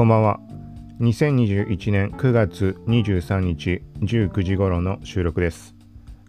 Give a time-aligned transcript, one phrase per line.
[0.00, 0.40] こんばんは。
[1.00, 5.74] 2021年9月23日19時頃の収録です。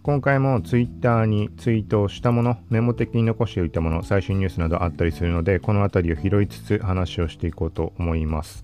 [0.04, 8.62] 今回も Twitter にツイートをしたもの、メモ的に残しておいたもの、最新ニュースなどあったりするので、この辺りを拾いつつ話をしていこうと思います。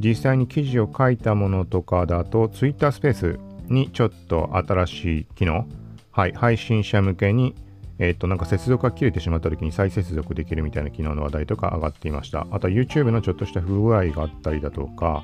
[0.00, 5.68] 実際に記事を書いたものとかだと、Twitter スペースにちょっと新しい機能、
[6.10, 7.54] はい、配信者向けに
[8.00, 12.46] えっ、ー、と、なんか接続が切れてしまった時に再接続できるみたいな機能の話題とか上がっていました。
[12.50, 15.22] あとは YouTube のちょっとした不具合があったりだとか、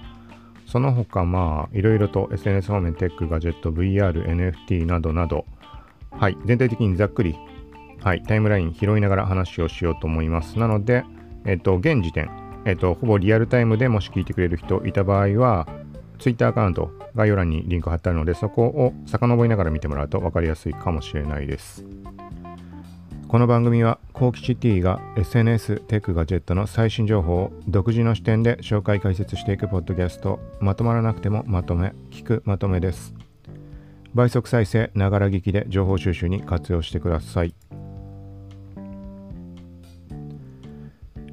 [0.66, 5.46] その他まあ、いろいろと SNS 方面、テック、ガジェット、VR、NFT などなど、
[6.10, 7.34] はい、全体的にざっくり、
[8.02, 10.58] はい、タイムライン拾いながら話をしようと思います。
[10.58, 11.04] なので、
[11.46, 12.30] えっ、ー、と、現時点、
[12.66, 15.66] えっ、ー、と、ほぼリアルタイムでもし聞いてくれる人いた場合は、
[16.18, 21.86] Twitter アカウント、概要欄にリンク貼ってあるので、そこを遡りながら見てもらうと分かりやすいかもしれないです。
[23.28, 30.38] この番組はコーキシティが SNS テックガジェットの最新情報を独自の視点で紹介解説していくポッドキャスト。
[30.60, 33.14] まとまらなくてもまとめ聞くまとめです。
[34.14, 37.54] 倍速再生ながら聞きで情報収集に活用してください。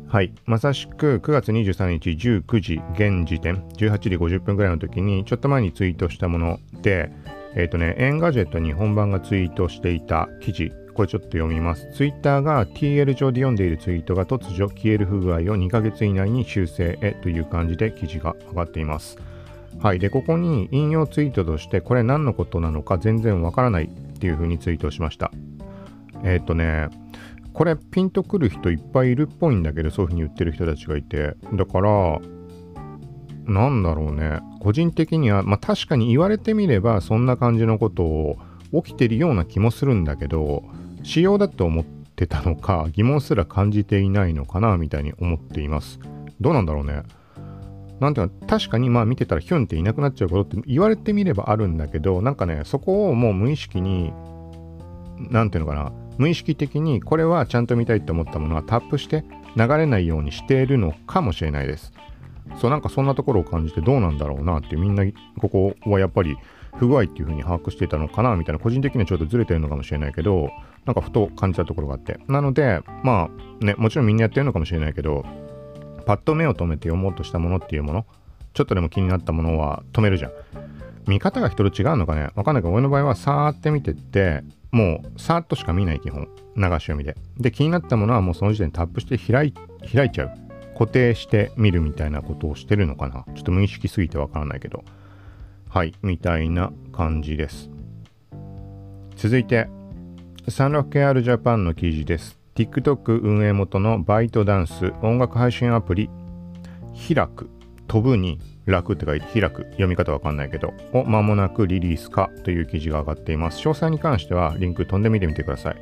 [0.08, 0.34] はい。
[0.45, 7.12] まさしく9月23日19時現時点18時50分ぐらいの時にちょっと前にツイートしたもので
[7.54, 11.89] えっ、ー、とね Engadget 日本版がツイートしていた記事これちょっと読みます。
[11.94, 19.17] ツイッターが TL 上で読んでいるツイートが突如消える不具合を2ヶ月以内に修正へという感じで記事が上がっています。
[19.80, 19.99] はい。
[19.99, 23.88] で、ここに引用ツイートとしてこれ何のことなのか全然わからないっ
[24.19, 25.31] ていう風にツイートしました。
[26.23, 26.89] えっ、ー、とね、
[27.53, 31.36] これピンとくる人いっぱいいるっぽいんだけど、そういう風に言ってる人たちがいて。
[31.53, 32.19] だから、
[33.45, 34.39] なんだろうね。
[34.59, 38.38] 個人的には、まあ確かに言われてみればそんな感じのことを
[38.83, 40.64] 起きてるような気もするんだけど、
[41.04, 46.00] 仕様だと思ってたのか疑問すら感じていないのかなみたいに思っています。
[46.42, 47.04] どうなんだろうね。
[48.00, 54.11] なんていうの、確かにまあ見てたらヒュンっていなくなっちゃうことって言われてみればあるんだけど、なんかね、そこをもう無意識に、
[55.30, 59.23] なんていうのかな、無意識的にこれはちゃんと見たいって思ったものはタップして
[59.56, 61.94] 流れないようにしているのかもしれないです。
[62.60, 65.04] そう、なんかそんなところを感じてどうなんだろうなってみんな
[65.39, 66.36] ここはやっぱり
[66.78, 70.50] 不具合っていう風に把握してたのかなみたいな個人的にはちょっとずれてるのかもしれないけど
[70.86, 72.20] なんかふと感じたところがあって。
[72.28, 73.30] なのでま
[73.61, 75.26] あねもちろんみんなやってるのかもしれないけど
[76.06, 78.06] パッと目を止めて読もうとしたものっていうもの
[78.54, 80.32] ちょっとでも気になったものは止めるじゃん。
[81.08, 86.28] 見方が人と違うのかねわかんないけど俺の場合はさーって見てってもうさーっとしか見ない基本。
[86.56, 87.16] 流し読みで。
[87.38, 89.54] で気になったものはもうその時点でタップして開い
[89.92, 90.32] 開いちゃう。
[90.78, 93.26] 固定して見るみたいなことをしてるのかな。
[93.36, 94.83] ちょっと無意識すぎてわからないけど。
[95.73, 97.72] はい、みたいな感じです。
[99.16, 99.67] 続いて、
[100.48, 102.38] サンロック r ジャパンの記事です。
[102.54, 106.12] TikTok 運営元のバイトダンス音楽配信アプリ、
[106.94, 107.50] 開く、
[107.88, 113.58] 飛ぶに楽って書いて開く、読み方わかんないけど、を間もなくリリースかという記事が上がっています。
[113.67, 115.76] 詳細に関してはリンク飛んでみてみてください。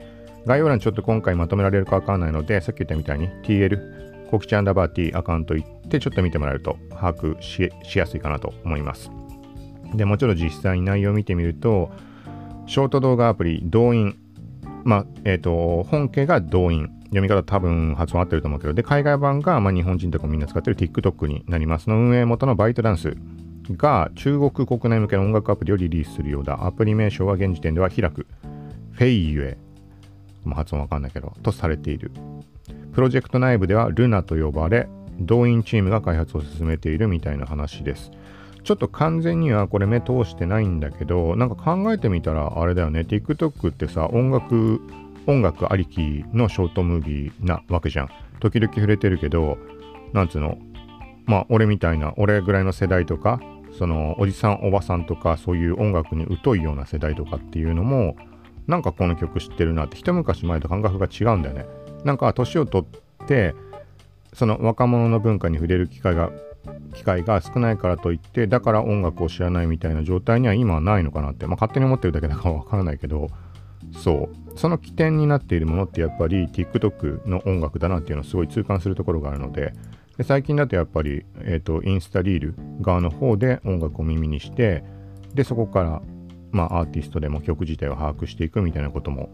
[0.46, 9.12] 概要欄ちょっと今回まとめられるかわかんないので、さっき言ったみたいに TL、コキチアンダーバー T アカウント行ってちょっと見てもらえると把握しやすいかなと思います。
[9.96, 11.92] でもちろん実際に内容を見てみると、
[12.68, 14.18] ショート動画アプリ、動員、
[14.84, 21.90] まあ、えっ、ー、と、本家が動員、読み方多分発音合ってると思うけど、で、海外版が、まあ、日本人とかみんな使ってる TikTok になります。
[21.90, 23.16] の運営元のバイトダンス
[23.72, 26.66] が中国国内向けの音楽アプリをリリースするようだ。
[26.66, 28.28] アプリ名称は現時点では開く、
[28.94, 29.58] フェイユエ、
[30.46, 32.12] まあ、発音わかんないけど、とされている。
[32.94, 34.88] プロジェクト内部ではルナと呼ばれ、
[35.20, 38.12] 動員チームが開発を進めているみたいな話です。
[38.64, 44.82] ちょっと完全にはこれ目通してないんだけど、なんか考えてみたらあれだよね、TikTok ってさ、音楽、
[45.28, 48.10] 音楽ありきのショートムービーなわけじゃん。
[48.40, 49.58] 時々触れてるけど、
[50.14, 50.58] なんつうの、
[51.26, 53.40] まあ俺みたいな、俺ぐらいの世代とか、
[53.78, 58.18] そのおじさんおばさんとかそういう音楽に疎いような世代とかっていうのも
[58.68, 59.98] なんかこの曲知ってるなって。
[59.98, 61.66] 一昔前と感覚が違うんだよね。
[62.04, 63.56] なんか年を取って
[64.34, 66.32] その若者の文化に触れる機会が
[66.94, 73.30] 機会が少ないからといってだから音楽を知らないみたいな状態には今はないのかなって、まあ、勝手に思ってるだけだからわからないけど
[73.98, 74.42] そう。
[74.56, 79.74] その起点になっているものってやっぱり TikTok の音楽だなっていうのをすごい痛感するところがあるので
[80.18, 84.84] で最近だとやっぱり、えーと、インスタリール側の方で音楽を耳にして
[85.34, 86.02] でそこから
[86.52, 89.30] まあアーティストでも曲自体を把握していくみたいなことも、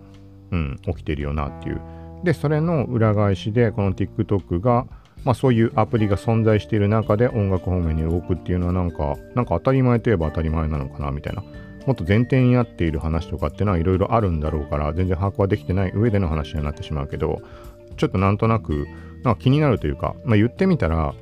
[0.51, 1.81] うん、起きてるよなっていう。
[2.23, 4.87] でそれの裏返しでこの TikTok が
[5.27, 11.43] まあ、そういうアプリが存在している中で音楽方面に動くっていうのはなんか、なんか当たり前といえば当たり前なのかなみたいな。
[11.85, 17.41] もっと前提になっている話とかっていうのはいろいろあるんだろうから、全然把握はできてない上での話になってしまうけど、
[17.97, 18.87] ちょっとなんとなく、
[19.25, 21.13] なんか気になるというか、まあ、言ってみたら、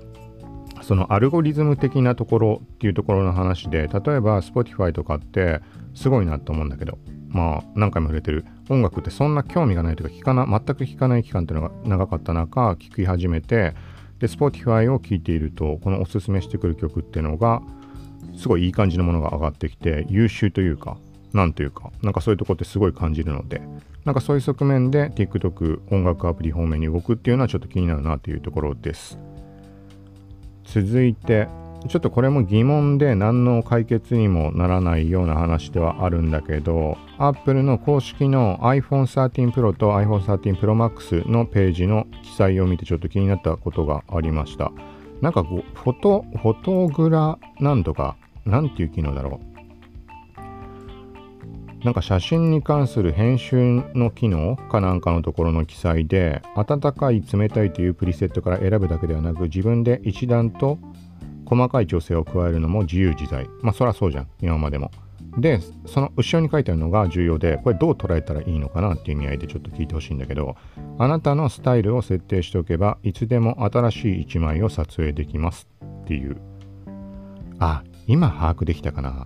[0.83, 5.61] そのアルゴリズム的なところっていうところの話で例えば Spotify とかって
[5.95, 6.99] すごいなと思うんだけど
[7.29, 13.73] まあ何回も触れてる音楽ってそんな興味がないというか聞かな全く聞かない期間っていうのが長かった中聞き始めて
[14.19, 17.61] で Spotify を聴いているとこのおすすめしてくる曲っていうのが
[18.37, 20.97] すごいいい感じのものが上がってきて優秀というか
[21.33, 23.61] なんというかなんかそういうとこってすごい感じるので
[24.05, 29.19] なんかそういう側面で TikTok 音楽アプリ方面に動くっていうのはちょっと気になるなというところです。
[30.63, 31.47] 続いて
[31.87, 44.71] ちょっとこれも疑問で何の解決にもならないような話ではあるんだけど Apple の公式の iPhone 13 Pro と iPhone 13 Pro Max のページの記載を見てちょっと気になったことがありました。
[45.21, 49.55] なんかフォトフォトグラなんとかなんていう機能だろう。
[51.85, 60.79] なんか写真に関する編集の機能かなんかのところの記載で温かい冷たいというプリセットから選ぶだけではなく自分で一段と
[61.45, 63.47] 細かい調整を加えるのも自由自在。
[63.61, 64.27] まあそりゃそうじゃん。
[64.41, 64.91] 今までも。
[65.37, 70.55] でその後ろに書いてあるのが重要でこれどう捉えたらいいのかなっていう意味合いでちょっと聞いてほしいんだけど
[70.97, 76.37] あなたのスタイルを設定しておけばいつでも新しい一枚を撮影できますっていう。
[77.59, 79.25] あ今把握できたかな。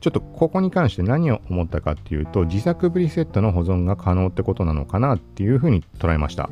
[0.00, 6.50] ちょっとここに関して何を思ったかっていうと自作プリセットの保存が可能ってことなのかなっていうふうに捉えました。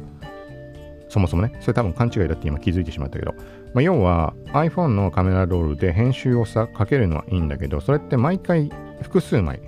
[1.10, 3.34] そもそもねそれ多分勘違いだって今気づいてしまったけど、
[3.74, 8.70] まあ、要は iPhone のカメラロールで編集をさかけるのはいいんだけどそれって毎回
[9.02, 9.60] 複数枚。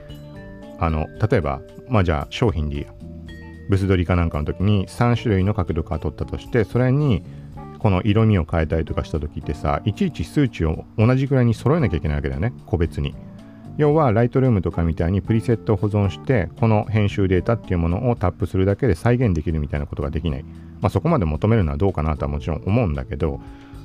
[0.83, 2.89] あの例えばまあじゃあ商品でいいや
[3.69, 7.23] ブス撮りかなんかの時に3種類の角度から撮ったとしてそれに
[7.79, 12.53] この色味を変えたりとかした時ってさいちいち数値を同じぐらいに揃えなきゃいけないわけだよね。
[12.67, 13.15] 個別に。
[13.77, 20.43] 要はライトルームとかみたいにプリセットを保存してこの編集データっていうものをタップするだけで再現できるみたいなことができない、
[20.81, 23.41] まあ、そこまで求めるのはどうかなとはもちろん思うんだけど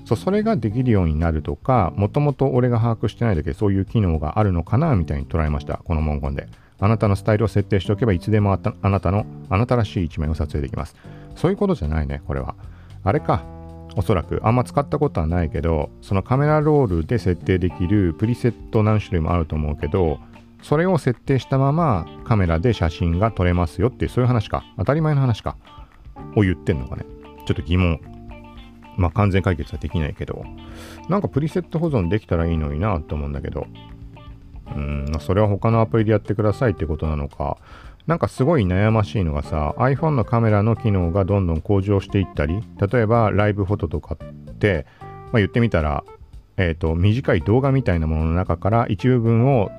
[0.06, 6.48] そうそれができるようになるとかもともと俺が把握してないだけそういう機能があるのかなみたいに捉えましたこの文言で。
[6.78, 10.96] あなたのスタイルを設定しておけばいつでもあなたのあなたらしい一面を撮影できます。
[11.36, 12.56] そういうことじゃないねこれは。
[13.04, 13.44] あれか。
[13.98, 20.20] おそらくあんま使ったことはないけどそのカメラロールで設定できるプリセット何種類もあると思うけど
[20.62, 24.66] それを設定したままカメラで写真が撮れますよっていうそういう話か。
[24.78, 25.56] 当たり前の話か。
[26.36, 27.06] を言ってんのかね。
[27.46, 28.00] ちょっと疑問。
[28.98, 30.44] まあ完全解決はできないけど
[31.10, 33.68] なんかプリセット保存できたらいいのになと思うんだけど。
[34.76, 37.58] うんそれは他のアプリでやってくださいってことなのか。
[38.08, 42.62] なんかすごい悩ましいのがさ iPhone のカメラの機能がどんどん向上していったり
[42.92, 46.04] 例えばライブフォトとかって、まあ、言ってみたら、
[46.58, 49.72] えーと、短い動画みたいなものの中から一部分を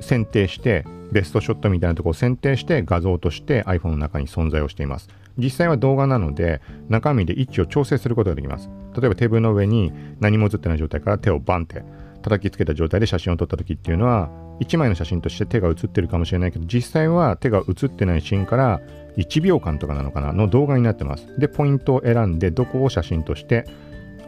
[0.00, 5.08] 選定してベストショットみたいなところを選定して画像として iPhone の中に存在をしています。
[5.36, 8.68] 実際は動画なので中身で位置を調整することができます。
[8.98, 11.84] 例えばテーブルの上に何も映ってない状態から手をバンって
[12.22, 14.28] 叩きつけた状態で写真を撮った時っていうのは
[14.60, 18.80] 1枚の写真として手が写ってるかもしれないけど実際は手が写ってないシーンから
[19.16, 21.26] 1秒間とかなのかなの動画になってます。
[21.38, 23.64] でポイントを選んでどこを写真として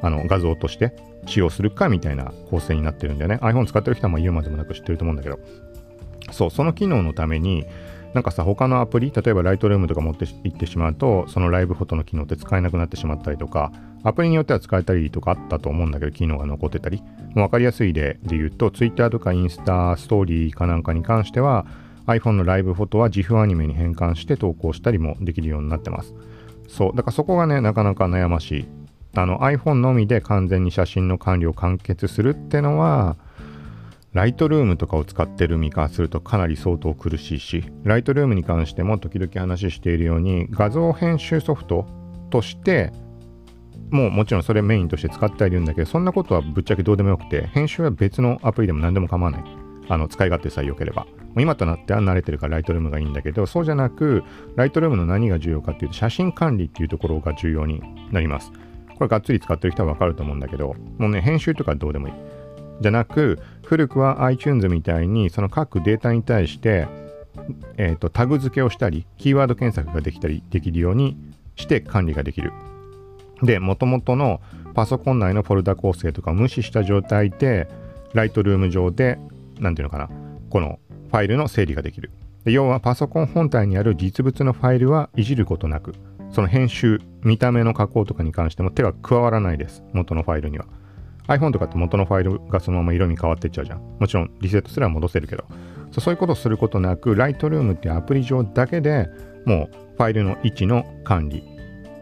[0.02, 0.94] あの画像として
[1.26, 3.38] 使用するかみたいな構成になってるんだよね。
[3.42, 5.38] iPhone 使ってる人はまあ言うまでもなく知ってると思うんだけど。
[6.30, 7.64] そうその機能のために
[8.14, 17.02] なんかさ他のアプリ例えばライトルームとか持って行ってしまうとそのライブフォトの機能って使えなくなってしまったりとかアプリによっては使えたりとかあったと思うんだけど機能が残ってたり。
[17.34, 21.66] もう分かりやすい例で言うと Twitter とかインスタストーリーかなんかに関しては
[22.06, 26.14] iPhone のライブフォトは GIF アニメに変換して投稿したりもできるようになってます。
[26.68, 28.68] そうだからそこがねなかなか悩ましい。
[29.14, 33.16] あの iPhone のみで完全に写真の管理を完結するってのは
[34.12, 41.86] ライトルームとかを使ってる身からするとかなり相当苦しいし、ライトルームに関しても時々話しているように画像編集ソフト
[42.30, 42.92] として
[43.90, 49.44] もうもちろんそれメインとして使ってはいるんだけど、そんなことはぶっちゃけどうでもよくて、編集は別のアプリでも何でも構わない。
[49.88, 51.06] あの使い勝手さえ良ければ。
[51.36, 54.22] 今となっては慣れてるからライトルームがいいんだけど、そうじゃなく、
[54.56, 58.52] ライトルームの何が重要かっていうと、写真管理っていうところが重要になります。
[58.96, 62.14] これがっつり使ってる人はわかると思うんだけど、もうね、編集とかどうでもいい。
[62.80, 63.38] じゃなく、
[63.70, 66.88] 古くは iTunes みたいにその各データに対して、
[67.76, 71.16] えーと、タグ付けをしたりキーワード検索ができたりできるように
[71.54, 72.52] して管理ができる。
[73.44, 74.40] でもともとの
[74.74, 77.68] パソコン内のフォルダ構成とか無視した状態で
[78.12, 79.20] ライトルーム上で
[79.60, 80.10] 何ていうのかな
[80.50, 82.10] このファイルの整理ができる。
[82.44, 85.94] で要はパソコン本体にある実物のファイルはいじることなく
[86.32, 89.84] その編集見た目の加工とかに関しても手は加わらないです。
[89.92, 90.66] 元のファイルには。
[91.30, 93.96] iPhone とかって元のファイルがそのまま色味変わってっちゃうじゃん。
[94.00, 95.44] もちろんリセットすれば戻せるけど、
[95.98, 99.08] そういうことをすることなく、Lightroom っていうアプリ上だけで
[99.46, 101.44] もうファイルの位置の管理、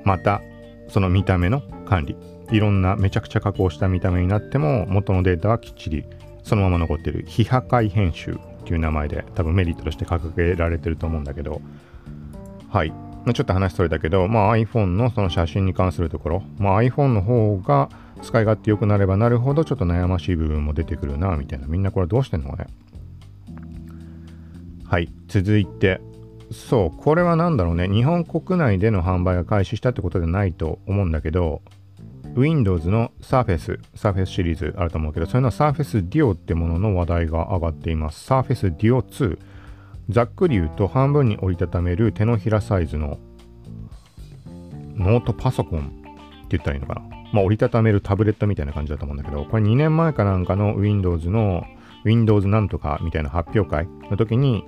[0.04, 0.40] また
[0.88, 2.16] その見た目の管理、
[2.50, 6.04] いろんなめちゃくちゃ加工した見た目になっても元のデータはきっちり
[6.42, 7.25] そのまま残ってる。
[7.26, 11.61] 非破壊編集っていう名前で多分メリットとして掲げられてると思うんだけど。
[12.70, 12.92] はい。
[13.35, 17.90] ちょっと話それだけど、まあ、iPhone のその写真に関するところ、まあ、iPhone の方が
[18.22, 22.66] 使い勝手良くなればなるほどちょっと悩ましい部分も出てくるなみたいなみんなこれどうしてんのかね
[24.84, 26.00] はい続いて
[26.50, 31.62] そうこれは何だろうね日本国内での販売が開始したってことじゃないと思うんだけど
[32.34, 38.30] Windows の Surface、Surface シリーズあると思うけど、それの Surface Duo ってものの話題が上がっています。
[38.30, 39.38] Surface Duo 2。
[40.10, 43.18] ざっくり言うと半分に折りたためる手のひらサイズの
[44.94, 45.82] ノートパソコンっ
[46.48, 47.17] て言ったらいいのかな？
[47.32, 51.64] まあ折りたためるタブレットみたいな感じだと思うんだけど、これ2年前かなんかの Windows の
[52.04, 54.64] Windows なんとかみたいな発表会の時に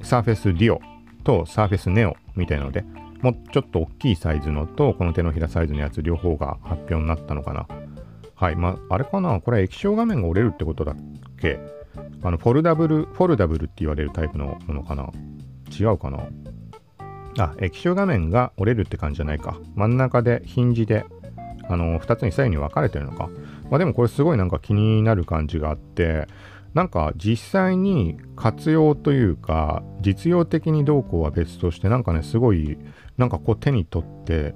[0.00, 0.78] Surface Duo
[1.24, 2.84] と Surface Neo みたいなので
[3.22, 7.66] もうちょっと大きいサイズのと、この手のひらサイズのやつ両方が発表になったのかな。
[8.34, 8.56] はい。
[8.56, 9.40] まあ、あれかな？
[9.40, 10.96] これ液晶画面が折れるってことだっ
[11.40, 11.58] け？
[12.22, 15.10] あの、フォルダブル、フォルダブルって言われるタイプのものかな？
[15.72, 16.28] 違うかな？
[17.38, 19.56] あ、液晶画面が折れるって感じじゃないか。
[19.74, 21.06] 真ん中でヒンジで、
[21.68, 23.28] あの、2つに左右に分かれてるのか。
[23.70, 26.26] まあでもこれすごいなんか気になる感じがあって、
[26.76, 32.76] なんか実際に活用というか実用的にどうこうは別としてなんかねすごい
[33.16, 34.54] なんかこう手に取って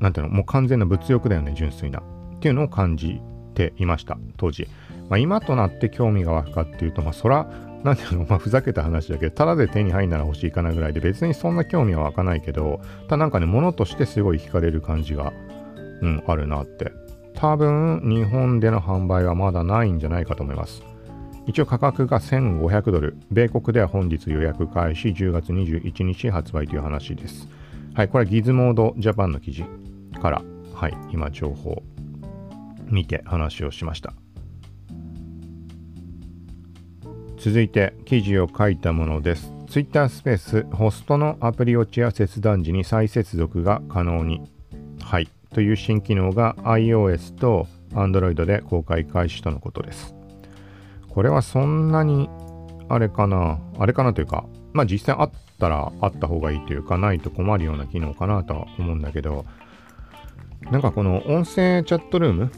[0.00, 2.02] なんていうのもう完全な物欲だよね純粋なっ
[2.40, 3.22] ていうのを感じ
[3.54, 4.68] ていました当時、
[5.08, 7.46] まあ、今となって興味が湧くかっていうとまあそら
[7.84, 15.32] なんていうのまあふざけた話だけどただで手に入んなら欲しいかなぐらいで別にそんな興味は湧かないけどただなんかね物としてすごい惹かれる感じが
[16.02, 16.92] うんあるなって
[17.34, 20.82] 多分日本での販売はまだないんじゃないかと思います
[21.46, 23.16] 一応価格が1500ドル。
[23.30, 27.48] 米国では本日予約開始、10月21日発売という話です。
[27.94, 29.64] はい、これはギズモードジャパンの記事
[30.20, 30.42] から、
[30.74, 31.82] はい、今情報
[32.86, 34.12] 見て話をしました。
[37.38, 39.52] 続いて記事を書いたものです。
[39.68, 44.42] Twitter スペース、ホストのアプリ落ちや切断時に再接続が可能に。
[45.00, 45.28] はい。
[45.52, 50.14] という新機能が iOS と Android で公開開始とのことです。
[51.08, 52.28] これはそんなに、
[52.88, 59.46] あれかな、あれかなというか、まあ実際あったらあった方がいいというか、ないと困るような機能かなとは思うんだけど、
[60.70, 62.50] なんかこの音声チャットルーム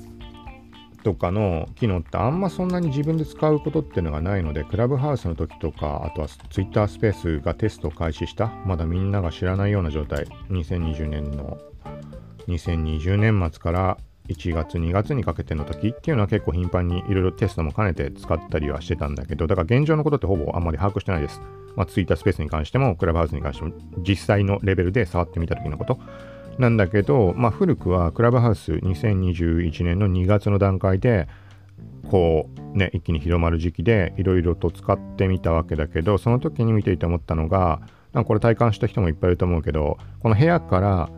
[1.04, 11.58] とかの機能ってあんまそんなに自分で使うことっていうのがないので、クラブハウスの時とか、あとは Twitter スペースがテストを開始した、まだみんなが知らないような状態、2020年の、
[12.48, 21.40] 2020年末から1月2月にかけての時っていうのは結構頻繁にいろいろテストも兼ねて使ったりはしてたんだけどだから現状のことってほぼあんまり把握してないです。
[21.76, 26.00] まあ、ツイッタースペースに関してもクラブハウスに関しても実際のレベルで触ってみた時のこと
[26.58, 31.28] なんだけど、まあ、古くはクラブハウス2021年の2月の段階で
[32.10, 37.80] こうね一気に広まる時期でいろいろと使ってみたわけだけどその時に見ていて思ったのが
[38.26, 41.10] これ体感した人もいっぱいいると思うけどこの部屋から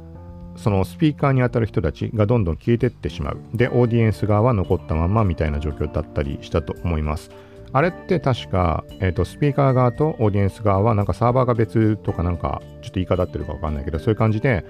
[0.61, 3.39] そのスピーカーに当たる人たちがどんどん消えてってしまう。
[3.55, 7.31] で、オーディエンス側は残ったままみたいな状況だったりしたと思います。
[7.73, 14.65] あれって確か、えーと、スピーカー側とオーディエンス側はなんかサーバーが別とかなんかちょっと言い方合ってるかわかんないけどそういう感じで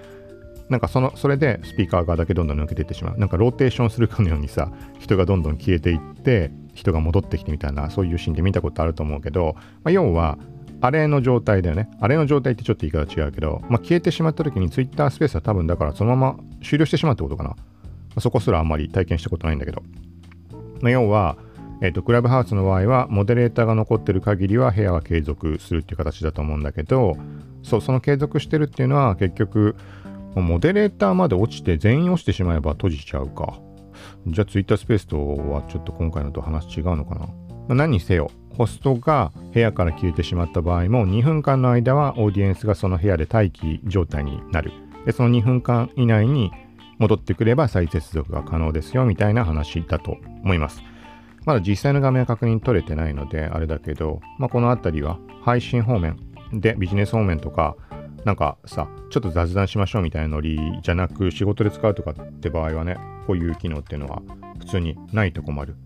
[0.69, 10.39] なんかそのそれでスピーカー側だけどんどん抜けていってしまうなんかローテーションするかのようにさ人がどんどん消えていって人が戻ってきてみたいなそういうシーンで見たことあると思うけど、まあ、要は
[10.81, 11.91] あれの状態だよね。
[12.01, 17.57] あれの状態ってちょっと言い方違うけど、まあ、消えてしまった時に Twitter スペースは多分だからそのまま終了してしまうってことかな。
[18.15, 19.83] ま、そこすらあんまり体験したことないんだけど。
[20.81, 21.37] まあ、要は、
[21.83, 27.17] えっ、ー、と、クラブハウスの場合は、モデレーターが残ってる限りは部屋は継続するっていう形だと思うんだけど、
[27.63, 29.77] そう、その継続してるっていうのは結局、
[30.35, 33.59] モデレーターまで落ちて全員落ちてしまえば閉じちゃうか。
[34.27, 37.29] じゃあ Twitter スペースとはちょっと今回のと話違うのかな。
[37.75, 44.73] 何にせよ、ホストが部屋から消えてしまった場合も2分間の間はオーディエンスがその部屋で待機状態になる。
[45.07, 46.51] で、その2分間以内に
[46.99, 50.83] 戻ってくれば再接続が可能ですよみたいな話だと思います。
[51.47, 56.19] まだ実際の画面は確認取れてないのであれだけど、まあ、この辺りは配信方面
[56.53, 57.77] でビジネス方面とか
[58.25, 64.21] なんかさ、ちょっと雑談しましょうみたいなノリじゃなく仕事で使うとかって場合はね、こういう機能っていうのは
[64.59, 65.77] 普通にないと困る。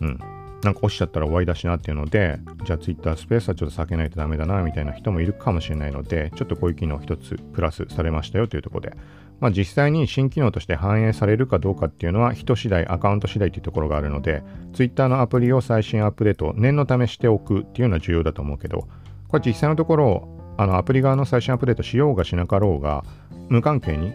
[0.00, 0.39] うん。
[0.62, 8.96] なんか落ちちゃったら終わりだしなっていうので、じゃあ Twitter スペースはちょっと避けないとダメだなみたいな人もいるかもしれないので、ちょっとこういう機能一つプラスされましたよというところで、
[9.40, 14.42] まあ実際に新機能として反映されるかどうかっていうのは人次第、アカウント次第というところがあるので、
[14.74, 18.88] Twitter のアプリを最新アップデート、念のためしておくっていうのは重要だと思うけど、
[19.28, 23.02] これ実際のところ、あのアプリ側の最新アップデートしようがしなかろうが、
[23.48, 24.12] 無関係に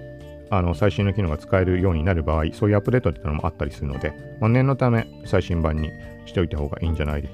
[0.52, 5.90] あの最新の機能が使えるようになる場合、そういうアップデートっていうのもあったりするので、まあ、念のため最新版に
[6.26, 7.30] しておいた方がいいんじゃない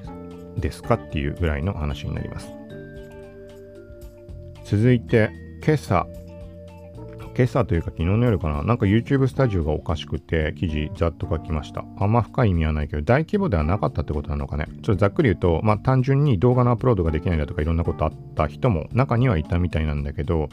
[0.56, 2.50] ですかっていうぐらいの話になります。
[4.64, 5.30] 続いて、
[5.64, 6.06] 今朝、
[7.34, 11.84] 今朝というか昨日の夜かな、なんか YouTube スタジオがおかしくて記事ざっと書きました。
[11.98, 14.66] あんま深い意味はないけど、大規模ではなかったってことなのかね。
[14.82, 20.50] ちょっとざっくり言うと、まあ単純に動画のアップロードができないだとかいろんなことあった人も中にはいたみたいなんだけど、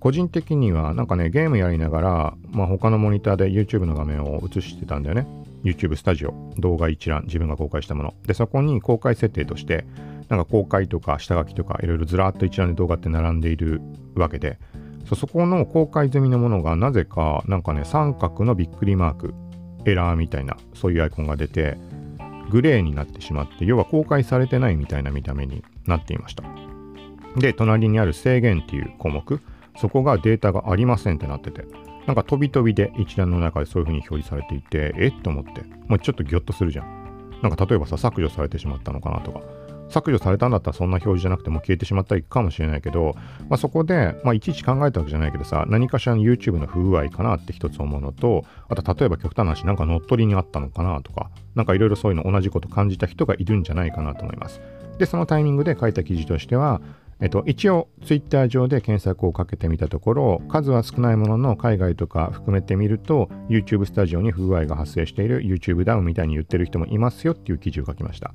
[0.00, 5.26] 個人的にはなんかね、ゲームやりながら、まあ他のモニターで YouTube の画面を映してたんだよね。
[5.64, 8.14] YouTube スタジオ、動画一覧、自分が公開したもの。
[8.26, 9.86] で、そこに公開設定として、
[10.28, 13.80] なんか公開とか下書きとかいろいろずらっと一覧で動画って並んでいる
[14.14, 14.58] わけで、
[15.14, 19.34] そこの公開済みのものがなぜかなんかね三角のびっくりマーク。
[19.86, 21.78] エラーみたいなそういうアイコンが出て
[22.50, 26.44] グレーになってしまって要は公開されてないみたいな見た目になっていました。
[27.36, 29.40] で隣にある制限っていう項目。
[29.76, 31.64] そこがデータがありませんってなってて。
[32.06, 35.62] なんか飛び飛びで一覧の中でそういう風に表示されていてえっと思って。
[35.88, 37.40] もうちょっとギョッとするじゃん。
[37.42, 39.40] なんか例えばさ削除されてしまったのかなとか。
[39.88, 43.14] 削除されたんだったらそんな表示じゃなくても消えてしまったらいいかもしれないけど、
[43.48, 54.60] まあ、そこで、まあ、いちいち考えたわけじゃないけどさ、何かしらの YouTube の不具合かなって一つ思うのと、あと例えば極端な話、なんか乗っ取りにあったのかなとか、なんかいろいろそういうの同じこと感じた人がいるんじゃないかなと思います。
[54.98, 56.80] で、そのタイミングで書いた記事としては、
[57.20, 68.32] えっと、一応 Twitter 上で検索をかけてみたところ数は少ないものの海外とか含めてみると YouTube スタジオに不具合が発生している YouTube ダウンみたいに言ってる人もいますよっていう記事を書きました。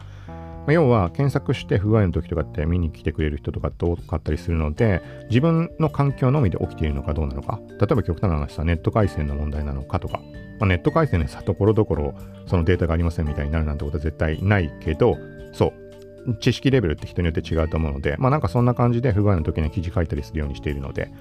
[0.62, 7.60] まあ要は検索して不具合の時とかって見に来てくれる人とかって多かったりするので自分の環境のみで起きているのかどうなのか。
[7.80, 10.20] 例えば極端な話さネット回線の問題なのかとか、
[10.60, 12.16] まあ、ネット回線でさところどころ
[12.48, 15.18] そのデータがありませんみたいになるなんてことは絶対ないけど
[15.54, 15.81] そう。
[16.40, 21.12] 知識レベルって人によって違うと思うのでまあなんかそんな感じで不具合の時に記事書いたりするようにしているので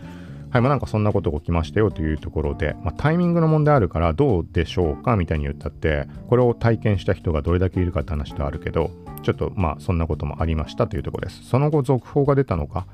[0.51, 8.91] はい、まあなんかそんなことが起きましたよというところで、まあ、タイミングの問題あるからどうでしょうかみたいに言ったって、これを体験した人がどれだけいるかって話とあるけど、
[9.23, 11.45] ちょっとまあそんなこともありましたというところです。
[11.45, 12.89] その後続報が出たのか、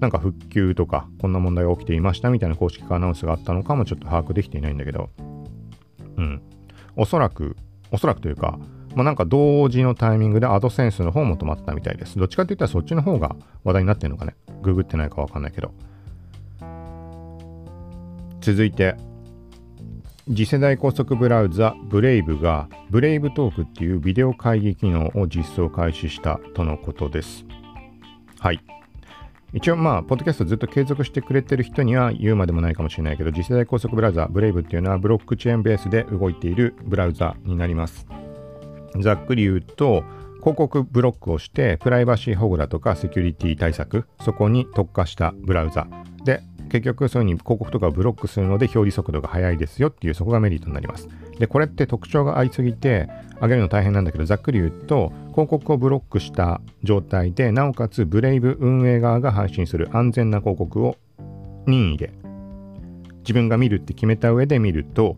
[0.00, 5.10] なんか復旧とかこんな問題が起きていましたみたいな公式アナウンスがあったのかもちょっと把握できていないんだけど、
[6.16, 6.42] うん。
[6.96, 7.56] おそらく、
[7.92, 8.58] おそらくというか、
[8.96, 12.18] まあ、なんか同時のタイミングでアドセンスの方も止まったみたいです。
[12.18, 14.34] どっちかって言ったらそっちの方が話題になってるのかね。
[14.62, 15.74] ググってないかわかんないけど。
[18.40, 18.96] 続いて、
[20.28, 27.44] 次世代高速ブラウザブレイブがブレイブトークっていうビデオ会議機能を実装開始したとのことです。
[28.40, 28.60] はい。
[29.52, 38.06] 一応まあ、ポッドキャストずっと継続してくれてる人には言うまでもないかもしれないけど、次世代高速ブラウザブレイブっていうのはブロックチェーンベースで動いているブラウザになります。
[39.02, 40.04] ざっくり言うと、
[40.40, 45.88] 広告ブロックをしてプライバシー保護だとかセキュリティ対策、そこに特化したブラウザ
[46.24, 51.08] で結局そういうふうに広告とかをブロックするので表示速度が速いですよっていうそこがメリットになります。
[51.38, 53.08] で、これって特徴がありすぎて
[53.40, 60.96] 上げるの大変なんだけど、ざっくり言うと広告をブロックした状態で、なおかつブレイブ運営側が配信する安全な広告を
[61.66, 62.12] 任意で
[63.18, 65.16] 自分が見るって決めた上で見ると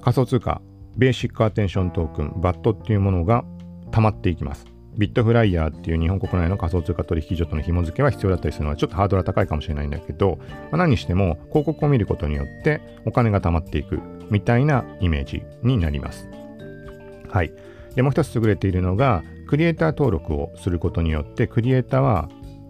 [0.00, 0.62] 仮想通貨
[0.96, 3.44] ベーシックアテンショントークン BAT っていうものが
[3.90, 4.66] 溜まっていきます。
[4.96, 10.38] ビットフライヤーっていう日本国内の仮想通貨取引所との紐付けは必要だったりするのはちょっとハードルは高いかもしれないんだけど、
[10.70, 16.28] まあ、何にしても広告を見ることによってお金が貯まっていくみたいなイメージになります。
[17.28, 17.52] はい。
[17.94, 22.28] で、もう一つ優れているのが、クリエイター登録をすることによって、クリエイターは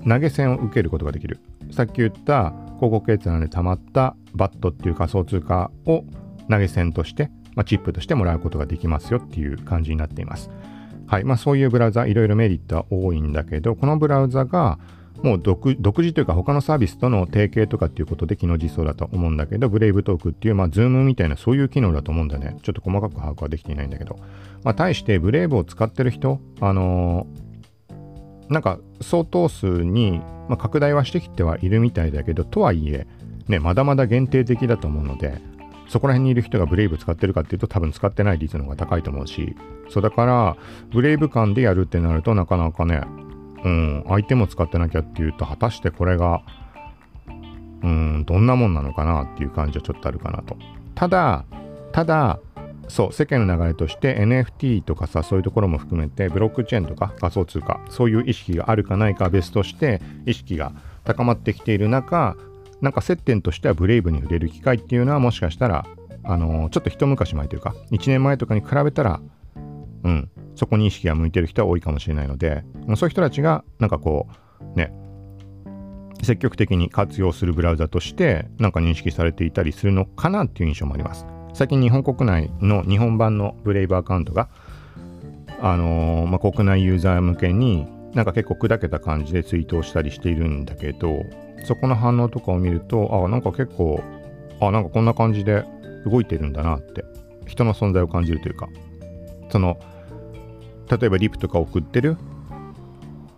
[0.09, 1.39] 投げ銭を受けることができる。
[1.71, 6.05] さっき言った広告閲覧で貯まったバットっていう仮想通貨を
[6.51, 10.51] 投げ銭として、まあ、チップとしてもらうことができますよっていう感じになっています。
[11.07, 14.79] はいまあ、そういうブラウザ、いろいろメリットは多いんだけど、このブラウザが
[15.23, 22.59] もう独自というか他のサービスとの提携とかっていうことで機能実装だと思うんだけど、 Brave Talk っていう、まあ、 Zoom みたいなそういう機能だと思うんだね。
[22.63, 24.19] ちょっと細かく把握はできていないんだけど。
[24.65, 33.07] まあ、対して Brave を使ってる人、あのー、なんか相当数に、まあ、拡大はしてきてはいるみたいだけど、とはいえ、
[33.49, 35.41] ね、まだまだ限定的だと思うので、
[35.89, 39.55] そこら辺にいる人がブレイブ使ってるかっていうと多分使ってない率の方が高いと思うし、
[39.91, 40.57] そうだから、
[40.91, 43.03] ブレイブ感でやるってなるとなかなかね、
[43.65, 46.43] うん、相手も使ってなきゃっていうと、果たしてこれが、
[47.83, 50.57] うん、どんなもんなのかなっていう感じはちょっとあるかなと。
[50.95, 51.45] ただ、
[51.93, 52.39] ただ、
[52.89, 60.73] そう、世間の流れとして NFT とかさ、そういうところも含めて、ブロックチェーンとか仮想通貨、そういう意識があるかないかは別として、意識が
[61.05, 62.37] 高まってきている中、
[62.85, 65.87] なんか接点としてはブレイブに触れる機会っていうのはもしかしたら、
[66.23, 69.21] あのー、ちょっと一昔前というか、1年前とかに比べたら、
[70.05, 72.63] うん、そこに意識が向いてる人は多いかもしれないので、
[72.97, 74.29] そういう人たちが、なんかこ
[74.61, 74.93] う、ね、
[76.23, 81.27] 積極的に活用するブラウザとしてなんか認識されていたりするのかなっていう印象もあります。
[81.55, 84.49] 最近日本国内の日本版のブレイブアカウントが
[85.61, 91.23] あのー、まあ、国内ユーザー向けになんか結構砕けた感じでツイートをしたりしているんだけど
[91.65, 94.03] そこの反応とかを見るとあなんか結構
[94.61, 95.65] あなんかこんな感じで
[96.07, 97.05] 動いてるんだなって
[97.47, 98.69] 人の存在を感じるというか
[99.51, 99.79] その
[100.91, 102.17] 例えばリプとか送ってる、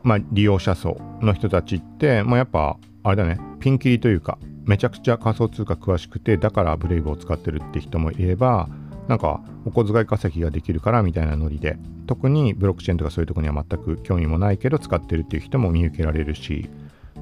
[0.02, 8.68] まあ、利用者層の人たちって、まあ、やっぱあれだねピンキリというかめちゃくちゃ仮想通貨詳しくてだからブレイブを使ってるって人もいれば
[9.06, 16.68] なんかお小遣い稼ぎができるからみたいなノリで特にブロックチェーンとかそういうとこには全く興味もないけど使ってるっていう人も見受けられるし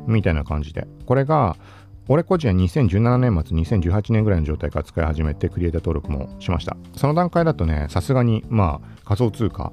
[0.06, 1.56] みたいな感じでこれが
[2.08, 9.72] 俺個人は2017年末2018年ぐらいの状態から使い始めてクリエイター登録もしましたその段階だとねさすがにまあ仮想通貨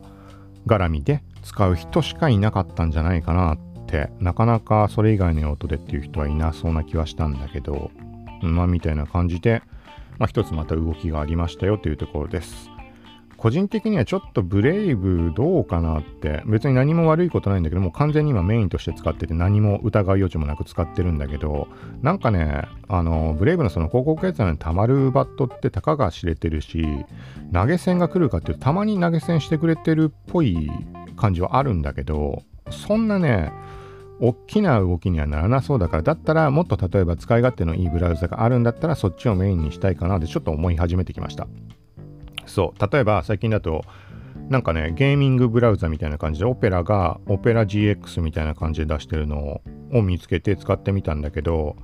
[0.66, 7.92] 絡みで使う人しかいなかったんじゃないかなってなかなかそれ以外の用途でっていう人はいなそうな気はしたんだけど
[8.42, 9.62] まあみたいな感じで
[10.22, 12.70] まあ、一つまた動きがありましたよというところです。
[13.42, 21.68] 個人的にはちょっとブレイブどうかなって別に何も悪いことないんだけどもう完全に今メインとして使ってて何も疑う余地もなく使ってるんだけど
[22.04, 26.86] なんかねあのブレイブのその広告決済にたまるバットってたかが知れてるし
[27.52, 30.70] 投げ銭が来るかっていうとたまに投げ銭してくれてるっぽい
[31.18, 33.52] 感じはあるんだけどそんなね
[34.20, 41.48] 大きな動きにはならなそうだから、だったらもっと例えば使い勝手のいいブラウザがあるんだったらそっちをメインにしたいかなってちょっと思い始めてきました。
[42.46, 43.84] そう、例えば最近だと、
[44.50, 49.62] なんかね、ゲーミングブラウザみたいな感じで、オペラがオペラ GX みたいな感じで出してるの
[49.94, 51.76] を見つけて使ってみたんだけど、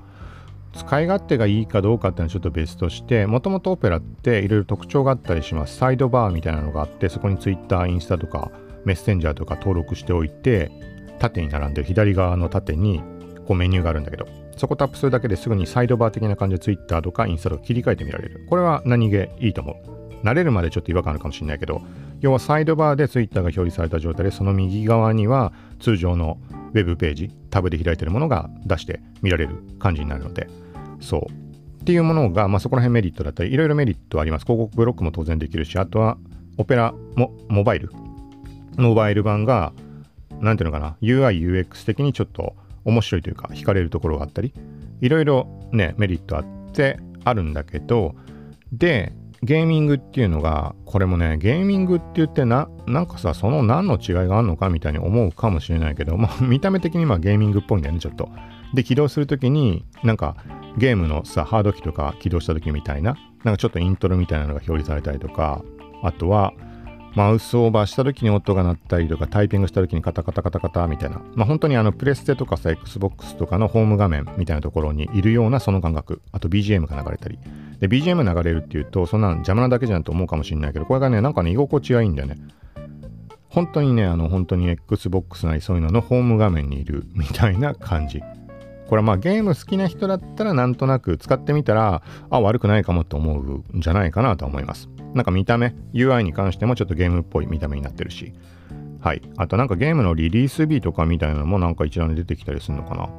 [0.74, 5.78] 使い勝手がいいかどうかっていうのはちょっと別として、もともとオペラっていろいろ特徴があったりします。
[5.78, 8.52] サイドバーみたいなのがあって、そこに Twitter、インスタとか
[8.86, 10.72] メッセンジャーとか登録しておいて、
[11.20, 13.02] 縦に並んでる左側の縦に
[13.48, 18.46] こうメニューがあるんだけど、そこタップするだけですぐにサイドバー的な感じで Twitter とかインスタとか切り替えてみられる。
[18.50, 19.97] これは何気いいと思う。
[20.24, 21.82] 慣れるまでちょっと違和感あるかもしれないけど、
[22.22, 26.38] 要はサイドバーで Twitter が表示された状態で、その右側には通常の
[26.74, 30.48] Web ページ、タブで開いてるものが出して見られる感じになるので、
[31.00, 31.82] そう。
[31.82, 34.46] っていうものが、まあ、そこら辺メリットだったり、いろいろメリットあります。
[34.46, 36.18] 広告ブロックも当然できるし、あとは
[36.58, 37.92] オペラもモバイル。
[38.78, 39.74] モバイル版が
[40.42, 44.54] 何ていうのかな、UI、UX 的にちょっと面白いというか、惹かれるところがあったり、
[45.02, 48.16] いろいろね、メリットあってあるんだけど、
[48.72, 58.30] で、ゲーミングっていうのが、これもね、ゲーミングって言ってな、なんかさ、その何の違いがあるのかみたいに思うかもしれないけど、まあ、 見た目的にまあゲーミングっぽいんだよね、ちょっと。
[58.74, 60.36] で、起動するときに、なんか、
[60.78, 65.64] ゲームのさ、ハード機とか起動したときみたいな、なんかちょっとイントロみたいなのが表示されたりとか、
[66.04, 66.54] あとは、
[67.16, 77.40] マウスオーバーした時に音が鳴ったりとか、タイピングした時にカタカタカタカタみたいな、まあ、本当にあのプレステとかさ、Xbox とかのホーム画面みたいなところにいるようなその感覚、あと BGM が流れたり。
[77.80, 82.36] で、BGM 流れるっていうと、そんなの邪魔なだけじゃんと思うかもしれないけど、これがね、なんかね、居心地がいいんだよね。
[83.50, 88.22] 本当にね、あの、本当に Xbox なりそういうののホーム画面にいるみたいな感じ。
[88.88, 94.90] これはまあゲーム好きな人だったらなんとなく使ってみたら、あ、悪くないかもって思うんじゃないかなと思います。
[95.14, 98.34] なんか見た目、UI に関してもちょっとゲームっぽい見た目になってるし。
[99.02, 99.22] はい。
[99.38, 103.10] あとなんかゲームのリリース日とかみたいなのもなんか一覧で出てきたりするのかな。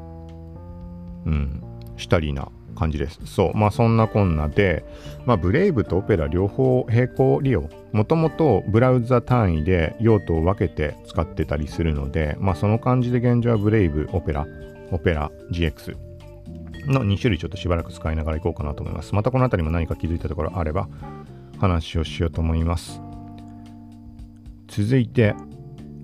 [1.26, 1.62] うん。
[1.96, 3.20] したりな感じです。
[3.24, 3.56] そう。
[3.56, 4.84] まあそんなこんなで、
[5.26, 7.68] まあブレイブとオペラ両方並行利用。
[7.92, 14.46] もともとブラウザ単位で用途を分けて使ってたりするので、まあその感じで現状はブレイブ、オペラ、
[14.90, 15.96] オペラ GX
[16.86, 19.14] の2種類ちょっとしばらく使いながらいこうかなと思います。
[19.14, 20.88] またこの辺りも何か気づいたところあれば
[21.58, 23.00] 話をしようと思います。
[24.68, 25.34] 続いて、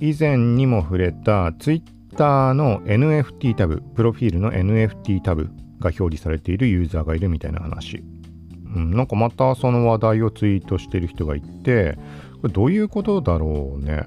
[0.01, 5.45] 以前にも触れた Twitter の NFT タブ、プロフィールの NFT タブ
[5.81, 8.03] が表示されているユーザーがいるみたいな話。
[8.75, 11.97] うん、なんかまたその話題をツイートしてる人がいて、
[12.43, 14.07] これどういうことだろうね。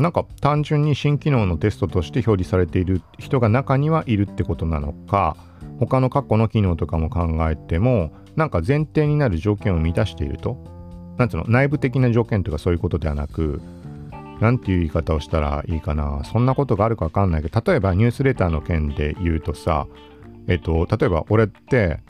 [0.00, 5.36] なんか単純に新機能のテストとして表示されている人が中にはいるってことなのか、
[5.78, 10.56] 他の過去の機能とかも考えても、なんか前提になる条件を満たしていると、
[11.18, 13.60] なんつうの、内部的な条件とかそういうことではなく、
[14.40, 16.22] なんていう言い方をしたらいいかな。
[16.24, 19.86] そんなことがあるかわかんないけど、例えばニュースレターの件で言うとさ、
[20.48, 22.00] えっと、例えば俺って、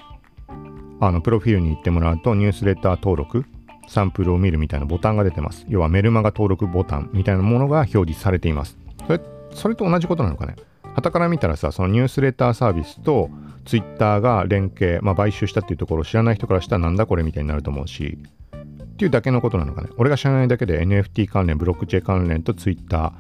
[1.00, 3.44] あの、プロフィールに行ってもらうと、ニュースレター登録、
[3.90, 5.66] サンプルを見るみたいなボタンが出てます。
[5.68, 8.78] 要はメルマガ登録ボタンみたいなものが表示されています。
[9.06, 9.20] それ、
[9.52, 10.54] それと同じことなのかね？
[10.94, 13.30] 旗から見たらさ、そのニュースレターサービスと
[13.64, 18.18] ツイッターが連携、まあ、買収したっていうところを知らない人からしたらなんだこれみたいになると思うし、
[18.52, 19.88] っていうだけのことなのかね？
[19.98, 23.12] 俺が知らないだけで NFT 関連、ブロックチェーン関連とツイッタ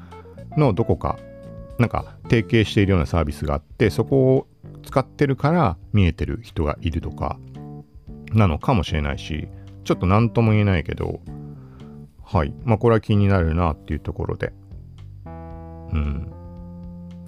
[0.56, 1.18] ーのどこか、
[1.78, 4.46] なんか提携しているようなサービスがあって、そこを
[4.82, 7.38] 使ってるから見えてる人がいるとか
[8.32, 9.48] なのかもしれないし
[9.84, 11.20] ちょっと何とも言えないけど
[12.32, 12.54] はい。
[12.62, 14.52] まあこれは気になるなっていうところで。
[15.24, 16.32] うん。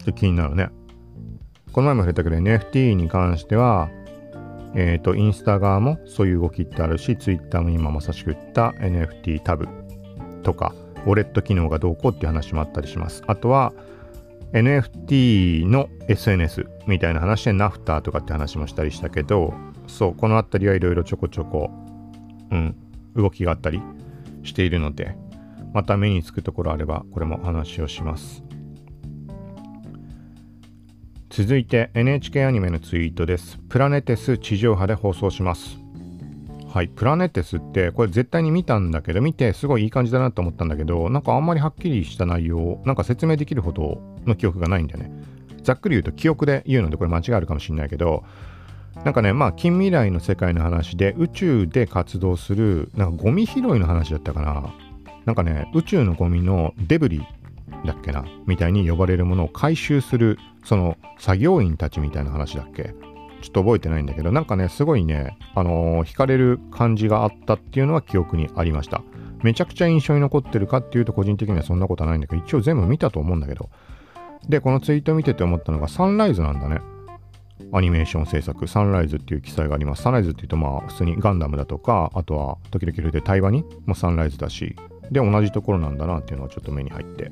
[0.04, 0.70] で気になるね。
[1.72, 3.88] この前も触れたけど NFT に関しては
[4.74, 9.66] えっ、ー、とインスタ側もそういう動きってあるし Twitter も今まさしく言った NFT タブ
[10.44, 10.72] とか
[11.04, 13.24] ウォレット機能がどうこうっていう話もあったりします。
[13.26, 13.72] あとは
[14.52, 19.54] NFT の SNS みたいな話でナフターとかって話もしたりしたけど
[19.88, 21.70] そうこの辺りはいろいろちょこちょこ
[22.52, 22.76] うん。
[23.16, 23.80] 動きがあったり
[24.42, 25.16] しているので
[25.72, 28.42] また目につくところあればこれも話をします。
[31.30, 33.58] 続いて NHK アニメのツイートです。
[33.70, 35.78] プラネテス地上波で放送します。
[36.68, 45.10] はい、プラネテスってこれ絶対に見たんだけど見てすごいいい感じだなと思ったんだけどなんかあんまりはっきりした内容なんか説明できるほどの記憶がないんだよね。
[45.62, 48.24] ざっくり言うと記憶で言うのでこれ間違いあるかもしれないけど
[49.04, 54.74] なんかねまあ近未来の世界の話で宇宙で活動するなんかゴミ拾いの話だったかな
[55.24, 57.26] なんかね宇宙のゴミのデブリ
[57.86, 62.94] だっけなみたいに呼ばれるものを回収するその作業員たちみたいな話だっけ
[63.42, 69.02] ちょっと覚えてないんだけど、なんかね、すごいね、あのー、惹かれる感じがあったっていうのは記憶にありました。
[69.42, 73.68] めちゃくちゃ印象に残ってるかっていうと、個人的にはそんなことはないんだけど、一応全部見たと思うんだけど。
[74.48, 76.80] で、このツイート見てて思ったのが、サンライズなんだね。
[77.72, 80.02] アニメーション制作、サンライズっていう記載があります。
[80.02, 84.76] サンライズっていうと、まあ、普通にガンダムだとか、あとは、時々で対話にもサンライズだし、
[85.10, 87.30] で、同じところなんだなっていうのがちょっと目に入って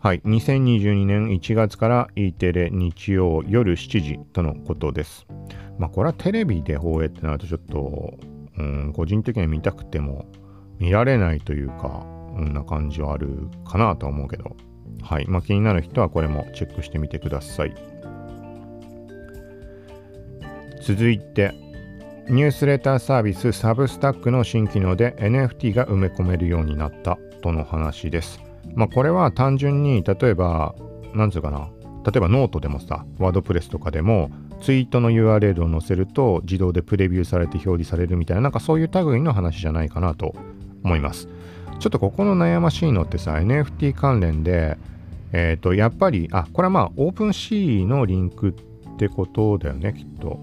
[0.00, 5.26] はい、2022年1月から E テレ日曜夜7時とのことです。
[5.76, 8.14] まあこれはテレビで放映ってなるとちょっと、
[8.58, 10.26] うん、個人的には見たくても
[10.78, 14.56] 見られないというか、こんな感じはあるかなとは思うけど、
[15.02, 17.74] はい、まあ気になる人はこれもチェックしてみてください。
[20.88, 21.52] 続いて、
[22.30, 28.40] ニュースレターサービスサブスタックの新機能で NFT が埋め込めるようになったとの話です。
[28.74, 30.74] まあこれは単純に例えば
[31.12, 31.68] なんつうかな
[32.06, 34.30] 例えばノートでもさワードプレスとかでも
[34.62, 40.34] ツイートの URL を載せると自動でプレビューされて表示されるみたいななんかそういう類の話じゃないかなと
[40.84, 41.28] 思います
[41.80, 44.78] ちょっとここの悩ましいのってさ NFT 関連で
[45.32, 48.54] えっ、ー、とやっぱりあこれはまあオープンシーのリンク
[48.94, 50.42] ってことだよねきっと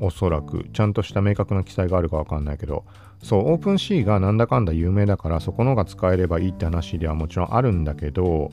[0.00, 2.84] おそらくちゃんとした明確な記載があるかわかんないけど
[3.22, 8.50] そうオープンシーがなんだかんだ有名だからそこのが使えればいいって話ではもちろんあるんだけど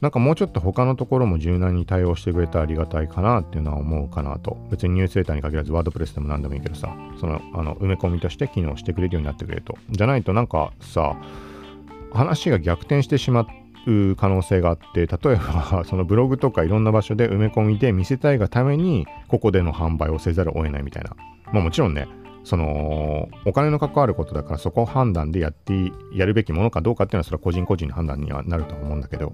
[0.00, 4.58] なんかもうちょっと他のところも柔軟に対応してくれたらありがたいかなっていうのは思うかなと。
[4.70, 9.76] 別にニュースレターに限らずワードプレスでも何でもいいけどさそのあの埋め込みとして機能してくれるようになってくれると。
[9.90, 11.16] じゃないとなんかさ
[12.12, 13.46] 話が逆転してしまう
[14.16, 21.10] 可能性があって例えば そのブログとかいろんな場所で埋め込みで見せたいがためにここでの販売をせざるを得ないみたいな。
[21.52, 22.08] まあもちろんね
[22.42, 29.32] そのお金の関わることだからそこを判断でやってやるべきものかどうかっていうのはそれは個人個人の判断にはなると思うんだけど。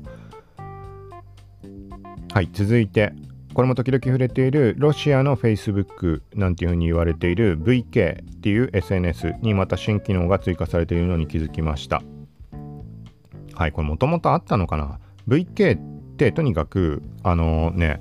[2.33, 3.13] はい続いて
[3.53, 12.03] これも時々触れているロシアの Facebook なんていうふうに言われている VK っていう SNS にまた新機能が追加されているのに気づきました。
[13.63, 14.99] はいこれもともとあったのかな
[15.29, 18.01] ？VK ってとにかくあのね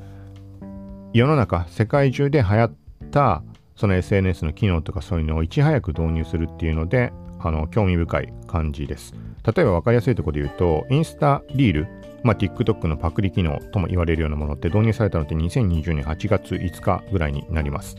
[1.13, 2.73] 世の中世界中で流行っ
[3.11, 3.43] た
[3.81, 9.15] その SNS の機能とかそういうのをいち早く導入するっていうので、あの、興味深い感じです。
[9.43, 11.87] 例えば分かりやすいところで言うと、インスタリール、
[12.23, 17.95] まあ、TikTok のパクリ機能とも言われるようなものって導入されたのって2020年8月5日ぐらいになります。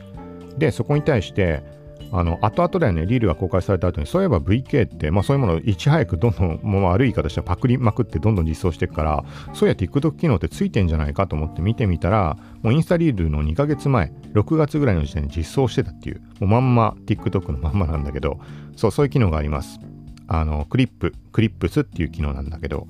[0.56, 1.64] で、そこに対して、
[2.10, 18.40] あの、後々だよね、リールが公開された後に、そういえば VK って、まあそういうものをいち早くどんどん、もう悪い言い方してパクりまくってどんどん実装していくから、そういや TikTok 機能ってついてんじゃないかと思って見てみたら、もうインスタリールの2ヶ月前、6月ぐらいの時点で実装してたっていう、もうまんま TikTok のまんまなんだけど、
[18.76, 19.80] そう、そういう機能があります。
[20.28, 22.86] あの、クリップ、クリップスっていう機能なんだけど、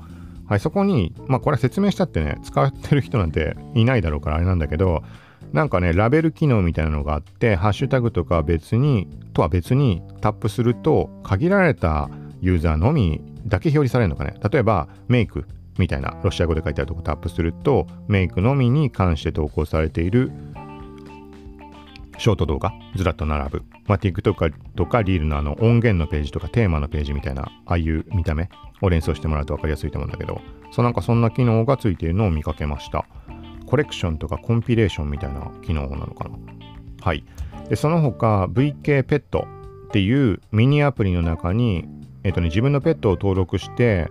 [0.46, 5.02] はい、そこに、まあこれ説明したってね、使ってる人なんていないだろうからあれなんだけど、
[5.52, 12.08] なんかね、ラベル機能みたいなのがあって、ハッシュタグとか別に、とは別にタップすると、限られた
[12.40, 14.34] ユーザーのみだけ表示されるのかね。
[14.50, 15.44] 例えば、メイク
[15.78, 20.32] みたいな、ロシア語で書いてあるとこタップすると、メイクのみに関して投稿されている
[22.18, 23.62] ショート動画、ずらっと並ぶ。
[23.86, 28.48] まあ、TikTok とかリールのあの音源のページとかテーマのページみたいな、ああいう見た目
[28.80, 33.04] を連想してもらうと分かりやすいと思うんだけど、そうなんかそんな機能がついているのを見かけました。
[33.72, 36.36] コレクションとかコンピレーションみたいな機能なのかな？
[37.00, 37.24] はい。
[37.70, 39.46] で、その他、VK ペット
[39.86, 41.86] っていうミニアプリの中に、
[42.22, 44.10] えっとね、自分のペットを登録して、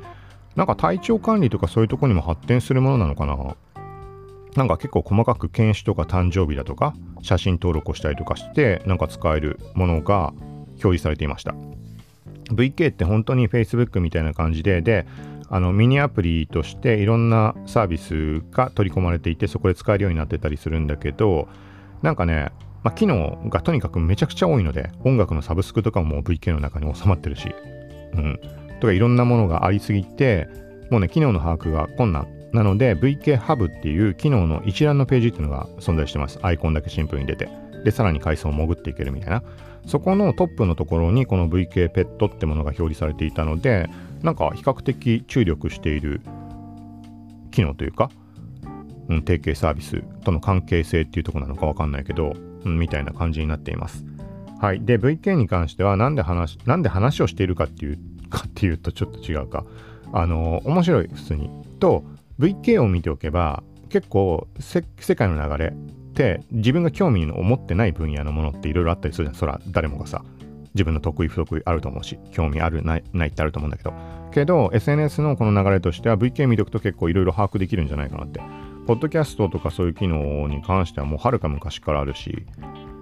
[0.56, 3.38] なんか体調管理とかそういうとこにも発展するものなのかな？
[4.56, 10.34] なんか結構細かく犬種とか誕生日だとか写真登録をしたりとかしてなんか使えるものが
[10.70, 11.54] 表示されていました
[12.50, 15.06] VK って本当に Facebook みたいな感じでで
[15.54, 21.50] あのミニアプリとしていろんなサービスが取り込まれていてそこで使えるようになってたりするんだけど
[22.02, 22.52] なんかね、
[22.84, 27.54] まあ、機能がとにかくめちゃくちゃ多いので音楽のサブスクとかも VK の中に収まってるし、
[28.14, 28.40] うん、
[28.80, 30.48] とかいろんなものがありすぎて
[30.90, 36.40] もうね機能の把握が困難なので VK ハブっていう機能の一覧のページっていうのが存在してます。
[36.42, 37.50] アイコンだけシンプルに出て。
[37.84, 39.44] で、さらに階層を潜っていけるみたいな。
[39.86, 43.90] そこのトップのところにこの VK ペットってものが表示されていたので、
[44.22, 46.22] なんか比較的注力している
[47.50, 48.12] 機能というか、
[49.10, 54.06] うん、提携サービスとの関係性っていうとこなのかわかんないけど、うん、みたいな感じになっています。
[54.60, 54.86] はい。
[54.86, 59.66] で、VK に関してはなんで話、なんで話をしているかっていう、 かっていうとちょっと違うか。
[60.14, 61.50] あの、面白い、普通に。
[61.80, 62.06] と、
[62.40, 64.84] VK を見ておけば結構世
[65.16, 65.74] 界の流れ
[66.12, 69.36] って自分が興味を持ってない分野のものっていろいろあったりするじゃん。
[69.36, 70.24] そら誰もがさ
[70.74, 73.94] 自分の得意不得意あると思うし興味あるないないってあると思うんだけど。
[74.32, 78.42] けど SNS のこの流れとしては VK 見ておくと結構いろいろ把握できるんじゃないかなって。
[78.88, 82.46] ポッドキャストとかそういう機能に関してはもうはるか昔からあるし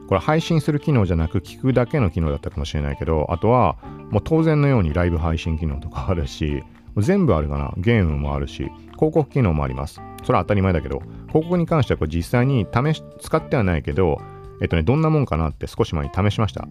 [0.07, 3.77] これ配信する機能じゃなく聞くだけの機能だったかもしれないけどあとは
[4.11, 6.63] もう当然のようにライブ配信機能とかあるし
[6.97, 7.73] 全部あるかな。
[7.77, 8.69] ゲームもあるし。
[8.99, 10.01] 広告機能もあります。
[10.25, 14.19] それは当たり前だけど、広告に関してはこれ実際に試し、使ってはないけど、
[14.61, 16.67] えっとね、どんなもんかなって少し前に試しました。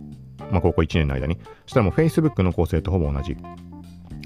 [0.50, 1.38] まあ、高校1年の間に。
[1.62, 3.34] そしたらもう Facebook の構成とほぼ同じ。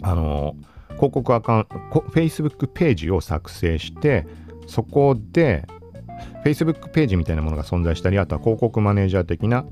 [0.03, 4.27] あのー、広告アカウント、Facebook ページを作成して、
[4.67, 5.65] そこで、
[6.45, 9.65] Facebook ページみたいなものが存在したり、あとは広告マネージャー的な、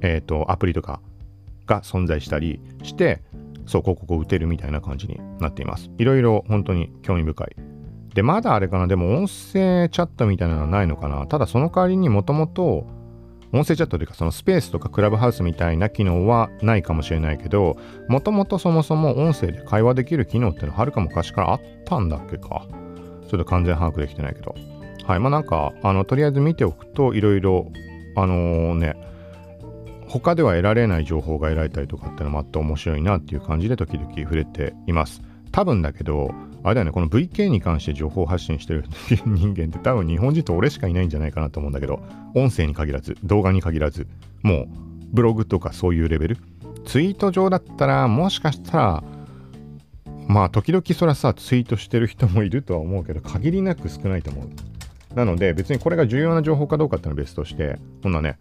[0.00, 1.00] えっ、ー、と、アプリとか
[1.66, 3.22] が存在したりして、
[3.70, 5.90] そう広告を打てるみたいな感じになっています。
[5.98, 7.56] いろいろ本当に興味深い。
[8.14, 11.26] で、まだあれかな、でも音声チャットみたいなのはないのかな。
[11.26, 12.86] ただその代わりにもともと
[13.52, 17.76] 音声チャットというかそのスペースとかクラブハウスみたいな機能はないかもしれないけど、
[18.08, 22.66] もともとそもそも音声で会話できる機能ってのははるか昔からあったんだっけか。
[23.28, 24.54] ちょっと完全把握できてないけど。
[25.06, 25.20] はい。
[25.20, 27.70] まあなんか、あの、とりあえず見ておくといろいろ、
[28.16, 28.96] あのー、ね、
[30.18, 35.22] 他では得られない情報が得られたりとかってのもあって面白いなっていう感じで時々触れています。
[35.52, 36.32] 多分だけど、
[36.64, 38.84] あれだよね、この VK に関して情報発信してる
[39.24, 42.00] 人間って多分日本人と俺しかいないんじゃないかなと思うんだけど、
[42.34, 44.08] 音声に限らず、動画に限らず、
[44.42, 44.68] もう
[45.12, 46.38] ブログとかそういうレベル。
[46.86, 49.04] ツイート上だったら、もしかしたら、
[50.26, 54.48] まあ時々それはさ、ツイートしてる人もいるとは思うけど、限りなく少ないと思う。
[55.14, 58.38] なので別にこれが重要な情報かどうかっていうのは別として、こんなね、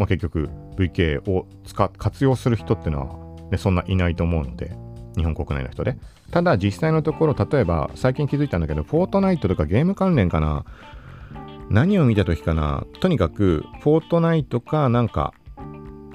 [0.00, 4.72] まあ、結局 VK を使活用する人っていうのは、ね、そんないないと思うので、
[5.14, 5.98] 日本国内の人で。
[6.30, 10.64] ただ実際のところ、例えば最近気づいたんだけど、フォートナイトとかゲーム関連かな？
[11.68, 12.86] 何を見た時かな？
[13.00, 15.34] とにかく、フォートナイトかなんか、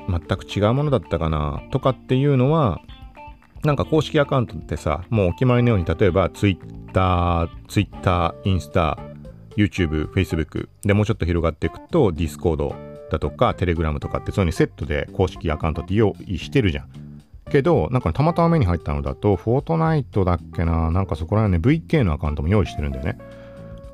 [0.10, 1.62] 全く違うものだったかな？
[1.72, 2.82] とかっていうのは、
[3.64, 8.98] なんか公式アカウントってさ、もうお決まりのように、例えば Twitter、Twitter、インスタ、
[9.56, 16.90] YouTube、Facebook でもうちょっと広がっていくと Discord だとか、テレグラムとかってそういうにセットで公式アカウントって用意してるじゃん。
[17.50, 23.18] けど、なんか、たまたま目に入ったのだと、フォートナイトだっけな、なんかそこら辺ね、VK のアカウントも用意してるんだよね。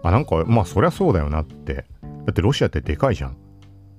[0.04, 1.86] あ、なんか、まあ、そりゃそうだよなって。
[2.26, 3.38] だってロシアってでかいじゃん。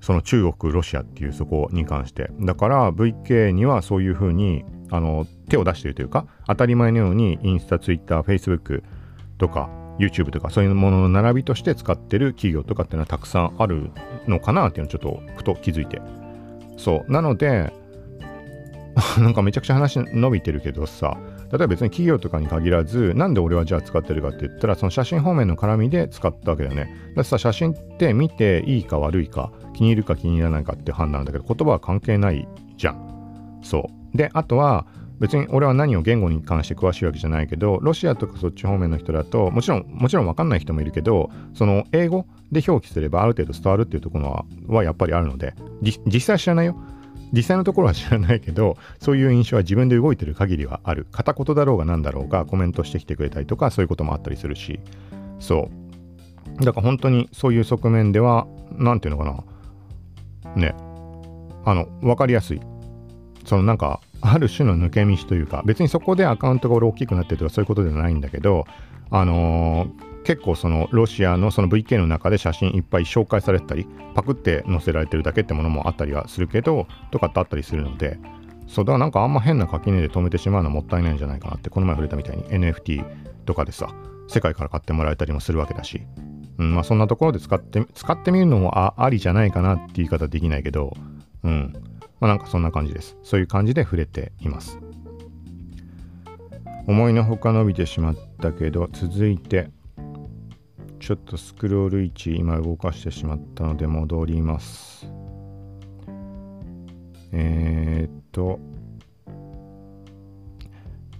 [0.00, 2.30] その中国、ロシアっていうそこに関して。
[2.40, 8.82] だから、VK にはそういうふうに、あの、手を出してるというか、当たり前のように、インスタ、ツイッター、フェイスブック
[9.38, 13.90] とか、YouTube とかそういうものの並びとして使ってる企業とかっていうのはたくさんある
[14.26, 16.00] のかなっていうのをちょっとふと気づいて。
[16.76, 17.12] そう。
[17.12, 17.72] なので、
[19.18, 21.16] なんかめちゃくちゃ話伸びてるけどさ、
[21.50, 26.94] 例えば別に企業とかに限らず、なんで俺はじゃあ使ってるかって言ったら、その写真方面の絡みで使ったわけだよね。
[27.14, 33.60] だってさ、写真って見ていいか悪いか、気に入るか気に入らないかって判断だけど、言葉は関係ないじゃん。
[33.62, 34.16] そう。
[34.16, 34.86] で、あとは、
[35.22, 46.76] 別に俺は何を言語に関して詳しいわけじゃないけど、ロシアとかそっち方面の人だと、もちろん、もちろん分かんない人もいるけど、その英語で表記すればある程度伝わるっていうところははやっぱりあるので、実際知らないよ。
[47.32, 51.06] 実際のところは知らないけど、そういう印象は自分で動いてる限りはある。
[51.12, 54.80] 片言だろうが何だろうがコメントしてきてくれたりとか、そういうこともあったりするし、
[55.38, 55.70] そ
[56.60, 56.64] う。
[56.64, 59.44] だから本当にそういう側面では、なんていうのか
[60.56, 60.60] な。
[60.60, 60.74] ね。
[61.64, 62.60] あの、分かりやすい。
[63.44, 68.64] そのなんか、ある種の抜け道というか、別にそこでアカウントが俺大きくなってるとかそういうことではないんだけど、
[69.10, 78.18] あのー、結構そのロシアのその VK の中で写真いっぱい紹介されてたり、パクって載せられてるだけってものもあったりはするけど、とかってあったりするので、
[78.68, 83.04] そうだからなんかあんま変な垣根で止めてしまうのはもったいないんじゃないかなって、この前触れたみたいに NFT
[83.44, 83.88] とかでさ、
[84.28, 86.02] 世界から買ってもらえたりもするわけだし、
[86.58, 90.96] うんまあ、そんなところで使って使ってみるのもありじゃないかなって言い方できないけど、
[91.42, 91.72] うん。
[92.22, 93.18] まあ、なんかそんな感じです。
[93.24, 94.78] そういう感じで触れています。
[96.86, 99.70] 思いのほか伸びてしまったけど続いて
[101.00, 105.06] ちょっとスクロール位置今動かしてしまったので戻ります
[107.32, 108.58] えー、っと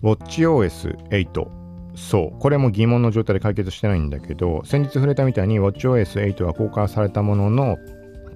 [0.02, 1.48] WatchOS8
[1.94, 7.76] そうこれも疑問の状態で解決してないんだけど先日触れたみたいに WatchOS8 が公開されたものの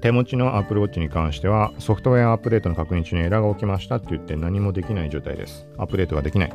[0.07, 5.67] 手持ちの Apple Watch に関してはソフトウェアアップデートの確認中にエラーが起きましたって言って何もできない状態です。
[5.79, 6.53] アップデートができない。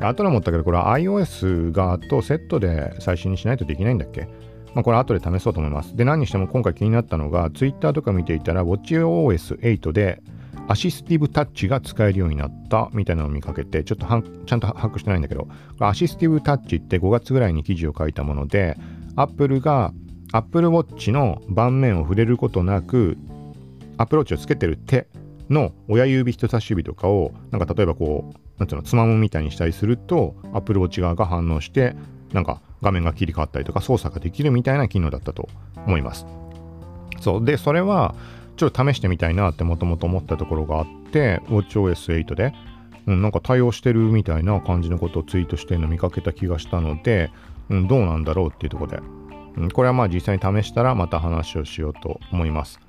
[0.00, 4.28] 後で思ったけどこれは iOS 側とセットで最新にしないとできないんだっけ？
[4.74, 5.96] まあ、これ後で試そうと思います。
[5.96, 10.20] で、何にしても今回気になったのが Twitter とか見ていたら WatchOS8 で
[10.68, 15.48] アシスティブタッチが使えるようになったみたいなのを見かけて、ちょっとちゃんと把握してないんだけど、
[15.78, 18.76] アシスティブタッチって5月ぐらいに記事を書いたもので、
[19.16, 19.94] Apple が
[20.32, 23.16] Apple Watch の盤面を触れることなく、
[23.98, 25.08] Apple Watch をつけてる手
[25.48, 31.96] の親指人差し指とかを、なんか例えばこう、なんていうの、つまむみたいにしたりすると、Apple Watch 側が反応して、
[32.32, 35.48] なんか画面が切り替わったりとか操作ができるみたいな機能だったと
[35.86, 36.26] 思います。
[37.20, 37.44] そう。
[37.44, 38.14] で、それは、
[38.56, 42.52] ちょっと試してみたいなってもともと思ったところがあって、WatchOS8 で、
[43.06, 47.30] うん、なんか対応してるみたいな感じのことをツイートしてるの見かけた気がしたので、
[47.70, 49.00] うん、どうなんだろうっていうところで、
[49.72, 52.80] これはまあ実際に試したらまた話をしようと思います。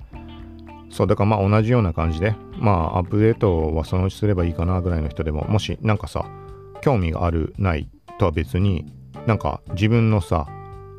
[0.90, 6.26] そう、だからまあ同じような感じで、まあアップデートはそのうちすればいいかなぐらいの人でも、もしなんかさ、
[6.82, 7.88] 興味がある、ない
[8.18, 8.92] とは別に、
[9.26, 10.46] なんか自分のさ、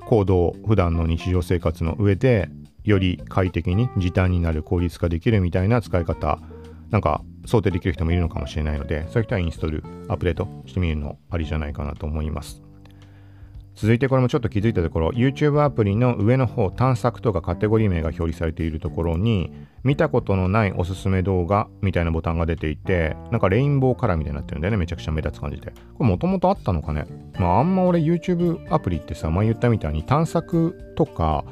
[0.05, 2.49] 行動、普段の日常生活の上で
[2.83, 6.39] より快適に時短になる効率化できるみたいな使い方
[6.89, 12.61] なんか想定できる人もいるのかもしれないのでそういう人はインストールアップデートしてみるのありじゃないかなと思います
[13.75, 19.51] 続いてこれもちょっと気づいたところ YouTube アプリの上の方探索とかカテゴリー名が表示されているところに
[19.83, 25.71] 見たことのないおすすめ動画みたいなボタンが出ていてなんかレインボーカラーみたいになってるんだよねめちゃくちゃ目立つ感じで。
[25.97, 27.07] これもともとあったのかね？
[27.39, 31.43] まああんま俺 YouTube アプリってさ前言ったみたいに探索とか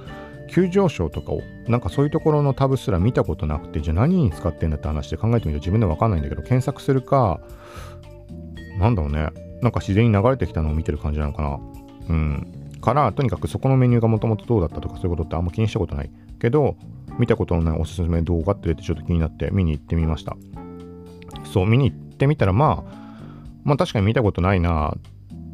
[0.49, 7.41] 急上昇とかをなんかそういうところのタブすら見たことなくてじゃあ何に使ってんだって話で考えてみると自分では分かんないんだけど検索するか
[8.77, 9.29] なんだろうね。
[9.61, 11.59] なんか自然に流れてきたのを見てる感じなのかな。
[12.11, 12.77] うん。
[12.81, 16.09] からとにかくそこのメニューがもともとどうだったとかそういうことってあんま気にしたことない
[16.39, 16.75] けど
[17.19, 20.35] 見たことのないおすすめ動画って出てちょっと気になって見に行ってみました。
[21.53, 23.01] そう見に行ってみたらまあ
[23.63, 24.95] まあ確かに見たことないな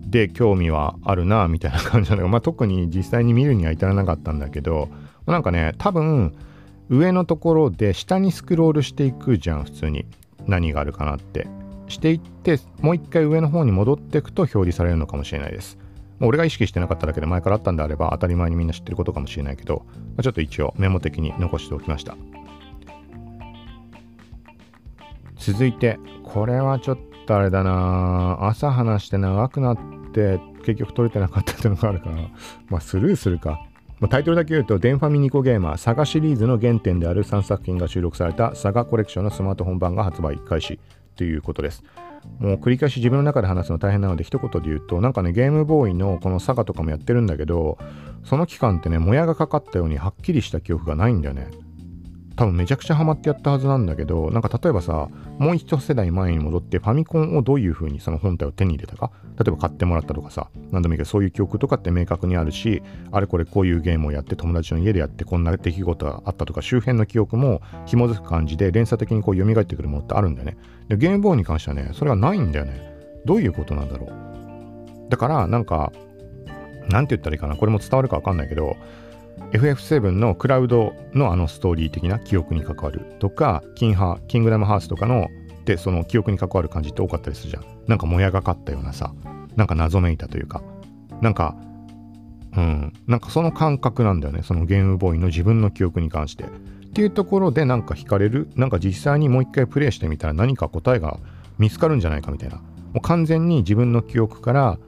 [0.05, 4.87] で興味はあるなみたいな感じなんだけど、 まあ、特に実際に見るには至らなかったんだけど
[5.25, 6.33] なんかね多分
[6.89, 10.05] 上のところで下にスクロールしていくじゃん普通に。
[10.47, 11.47] 何があるかなって。
[11.87, 15.77] していってもう一回上の方に戻っていくと表示されるのかもしれないです。
[16.19, 22.15] 俺が意識してなかっただけで前からあったんであれば当たり前にみんな知ってることかもしれないけど、まあ、ちょっと一応メモ的に残しておきました。
[25.37, 28.37] 続いてこれはちょっとあれだな。
[28.41, 29.77] 朝話して長くなっ
[30.13, 32.17] て結局撮れてなかったっていうのがあるから、
[32.69, 33.61] まあスルーするか。
[33.99, 40.79] ま、タイトルだけ言うと、デンファミニコゲーマー、サガシリーズの原点である3作品が収録されたサガコレクションのスマートフォン版が発売開始。
[41.17, 41.83] ということです。
[42.39, 47.77] もう繰り返し自分の中で話すの大変なので一言で言うとなんかねゲームボーイのこのサガとかもやってるんだけど
[48.23, 51.47] その期間ってねもやがかかったようにはっきりした記憶がないんだよね
[52.37, 55.09] 多分めちゃくちゃハマってやったはずなんだけど、なんか例えばさ、
[55.39, 70.57] もう一世代前に戻ってファミコンをどういう風にその本体を手に入れたか、例えば買ってもらったとかさ、何でもいいけど、そういう記憶とかって明確にあるし、あれこれこういうゲームをやって友達の家でやってこんな出来事があったとか、周辺の記憶も紐づく感じで連鎖的にこう蘇ってくるものってあるんだよね。
[70.87, 72.81] で、ゲームボーイに関してはね、それがないんだよね。
[73.25, 75.09] どういうことなんだろう。
[75.09, 75.91] だから、なんか、
[76.89, 78.75] なんて言ったらいいかな、これも伝わるかわかんないけど、
[79.51, 85.27] FF7 のクラウドのあのストーリー的な記憶に関わるとか、キンハ、キングダムハーツとかの
[85.65, 87.63] でその記憶に関わる感じって多かったりするじゃん。
[87.87, 89.13] なんかもやがかったようなさ、
[89.55, 90.61] なんか謎めいたというか、
[91.21, 91.55] なんか、
[92.55, 96.45] うん、なんかその感覚なんだよね、そのゲームボーイの自分の記憶に関して。
[96.97, 101.19] っていうところでなんか惹かれる、なんか実際にもう一回プレイしてみたら何か答えが
[101.59, 102.55] 見つかるんじゃないかみたいな。
[102.55, 102.63] も
[102.95, 104.79] う完全に自分の記憶から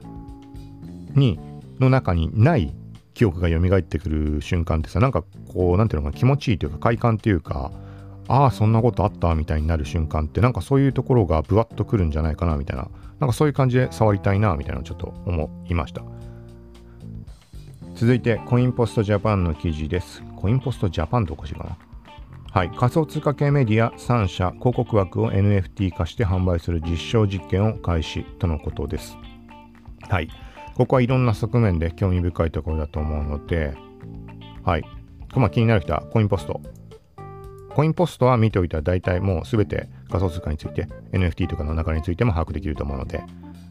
[1.14, 1.38] に
[1.78, 2.74] の中にない
[3.14, 5.22] 記憶が蘇ってくる瞬間ってさなんか
[5.54, 7.70] こう何ていうのかな気持ちいいというか快感っていうか
[8.26, 12.88] ああそんなことあったみたいになる瞬間ってなんかそういうところがブワッとくるんじゃないかなみたいな。
[13.20, 16.02] なんかそういう感じで触りたいなみたいなのをちょっと思いました。
[17.94, 20.24] 続いてコインポストジャパンの記事です。
[20.34, 21.78] コインポストジャパンとおかしいかな？
[22.52, 29.16] はい、仮想通貨系メディア3社広告枠を NFT 化して販売する実証実験を開始とのことです。
[30.08, 30.28] はい。
[30.74, 33.76] ここはいろんな側面で興味深いところだと思うので、
[34.64, 34.84] はい。
[35.36, 36.60] まあ、気になる人はコインポスト。
[37.72, 43.22] コインポストは見ておいたら大体もうすべて仮想通貨について NFT とかの中についても把握できると思うので、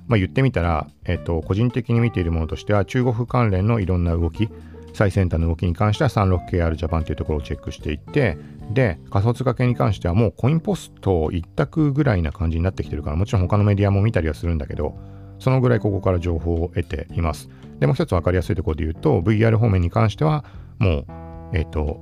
[0.07, 4.49] まあ、言ってみたら、えっと、個人的に見ているものとしては中国関連のいろんな動き、
[4.93, 8.37] 最先端の動きに関しては 36KR ジャパンというところをチェックしていって、
[8.71, 14.97] で、仮想通貨系に関してはもうコインポスト一択ぐらいな感じになってきてるから、もちろん他のメディアも見たりはするんだけど、
[15.39, 17.49] そのぐらいここから情報を得ています。
[17.79, 20.43] で、もう一つ分かりやすいところで言うと、VR 方面に関しては、
[20.79, 21.05] もう、
[21.53, 21.99] えっ、ー、と、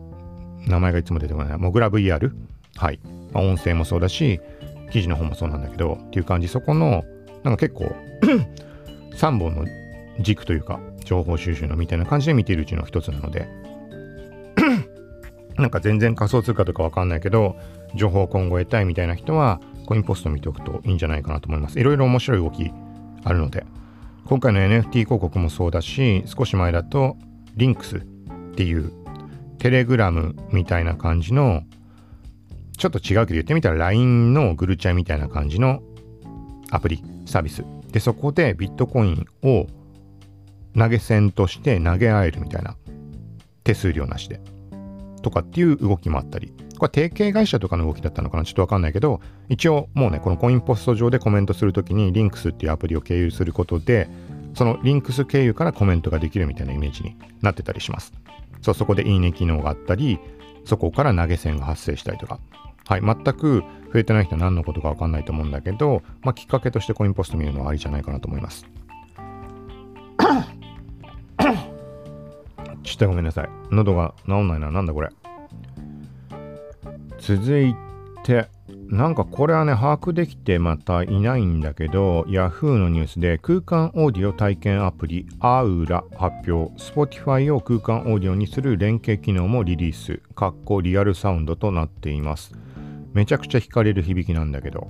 [0.67, 1.57] 名前がいつも出てこない。
[1.57, 2.31] モグラ VR。
[2.75, 2.99] はい。
[3.31, 4.41] まあ、音声もそうだし、
[4.91, 7.03] 記事の方もそうなんだけど、っていう感じ、そこの、
[7.43, 7.95] なんか結構
[9.15, 9.65] 3本の
[10.19, 13.47] 軸というか、情報収集のみたいな感じで見ているうちの一つなので
[15.57, 17.55] なんか全然仮想通貨とかわかんないけど、
[17.95, 21.79] 情報を今後得たいみたいな人は、コインポスト見ておくといいんじゃないかなと思います。
[21.79, 22.71] いろいろ面白い動き
[23.23, 23.65] あるので、
[24.25, 27.17] 今回の NFT 広告もそうだし、少し前だと、
[27.55, 28.01] リンクスっ
[28.55, 28.91] ていう
[29.57, 31.63] テレグラムみたいな感じの、
[32.77, 35.81] ちょっと違うけど言ってみたら LINE のグルチャみたいな感じの
[36.69, 37.63] アプリ、サービス。
[37.91, 39.65] で、そこでビットコインを
[40.77, 42.75] 投げ銭として投げ合えるみたいな。
[43.63, 44.39] 手数料なしで。
[45.21, 46.53] とかっていう動きもあったり。
[46.77, 48.45] これ提携会社とかの動きだったのかな？
[48.45, 49.19] ちょっとわかんないけど、
[49.49, 54.07] 一応もうね、このコインポスト上でコメントするときにリンクスっていうアプリを経由することで、
[54.53, 58.13] そのリンクス経由からコメントができるみたいなイメージになってたりします。
[58.61, 60.19] そう、そこでいいね機能があったり、
[60.65, 62.39] そこから投げ銭が発生したりとか。
[62.85, 68.65] はい、全く増えてない人は何のことかわかんないと思うんだけど、まあ、きっかけとしてコインポスト見るのはありじゃないかなと思います。
[72.83, 73.49] ちょっとごめんなさい。
[73.71, 74.71] 喉が治んないな。
[74.71, 75.09] なんだこれ。
[77.19, 77.75] 続い
[78.23, 78.47] て、
[78.89, 92.53] なんかこれはね、把握できてまたいないんだけど、Yahoo のニュースで空間オーディオ体験アプリ Aura 発表、Spotify を空間オーディオにする連携機能もリリース、かっこリアルサウンドとなっています。
[93.13, 94.87] めちゃくちゃ惹かれる響きなんだけど、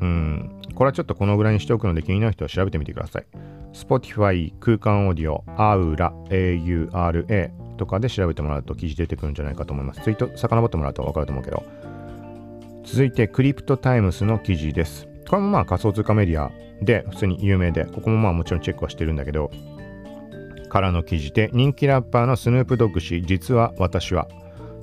[0.00, 3.26] うん、これはちょっとこのぐらいにしておくので気になる人は調べてみてください。
[3.72, 10.00] Spotify 空間オーディオ Aura AURA とかで調べてもらうと記事出てくるんじゃないかと思います。
[10.02, 11.62] ツイート遡ってもらうと分かると思うけど。
[12.84, 15.08] 続いてクリプトタイムスの記事です。
[15.28, 16.52] これもまあ仮想通貨メディア
[16.82, 19.50] で普通に有名で、ここもまあもちろんチェックはしてるんだけど、
[20.68, 24.28] からの記事で人気ラッパーのスヌープドッグ氏、実は私は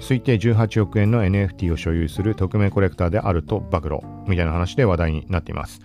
[0.01, 5.79] 推定18億円の NFT を所有する匿名コレクターであると暴露みたいな話で話題になっています。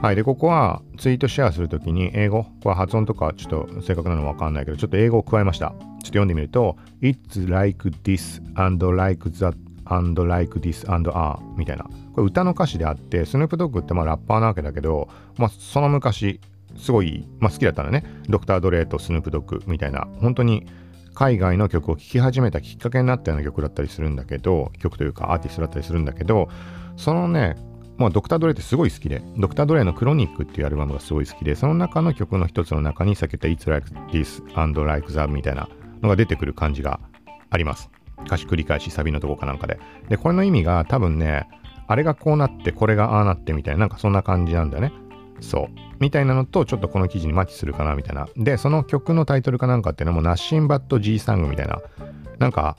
[0.00, 0.16] はい。
[0.16, 5.70] で、ここはツイートシェアするときに英語、これ発音とかちょっと正確なのわかんないけど、ちょっと英語を加えました。
[5.70, 9.56] ちょっと読んでみると、It's like this and like that
[9.86, 11.84] and like this and are みたいな。
[12.14, 16.40] これ歌の歌詞であって、スヌープドッグってまあラッパーなわけだけど、まあその昔、
[16.76, 20.68] すごい、まあ好きだったらね、ドクター・ドレイとスヌープドッグみたいな、本当に
[21.18, 26.48] 海外の曲を聴き始めたきっかけになったような曲だったりするんだけど、曲というかアーティストだったりするんだけど、
[26.96, 27.56] そのね、
[27.96, 35.68] まあ、ドクター・ドレイってすごい好きで、ドクター・ドレイのクロニックっていうアルバムがすごい好きで、その中の曲の一つの中に、さっき言った It's Like This and Like That みたいな
[36.02, 37.00] のが出てくる感じが
[37.50, 37.90] あります。
[38.24, 39.80] 歌詞繰り返しサビのとこかなんかで。
[40.08, 41.48] で、これの意味が多分ね、
[41.88, 44.92] あれがこうなって、これがああなってみたいな、なんかそんな感じなんだよね。
[45.40, 45.68] そう。
[46.00, 48.28] みたいなのと、ちょっとこの記事にマッチするかな、みたいな。
[48.36, 51.80] で、その曲のタイトルかなんかっていうのも、ナッシンバット G サングみたいな。
[52.38, 52.76] なんか、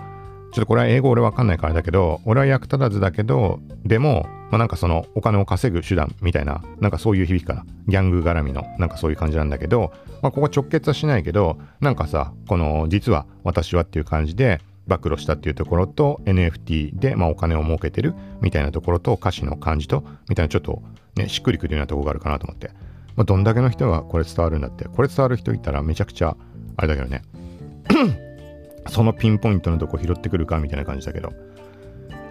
[0.52, 7.66] ちょっとこれは英語俺わかんないからだけど、俺は役立たずだけど、でも、まあ、なんかそのお金を稼ぐ手段みたいな、なんかそういう響きかな。
[7.88, 20.82] ギャング絡みの、なんかそういう感じなんだけど、まあ、ここ直結はしないけど、なんかさ、この、実は私はっていう感じで、暴露したっていうところと NFT で、まあ、お金を儲けてるみたいなところと歌詞の感じとみたいなちょっと
[21.20, 22.72] ねしっくりくるようなとこがあるかなと思って、
[23.16, 26.36] まあ、どんだけの人がこれ伝わるんだってこれ伝わる人いたらめちゃくちゃ
[26.78, 27.22] あれだけどね
[28.88, 31.34] そのピンポイントのとこ拾ってくるかみたいな感じだけど。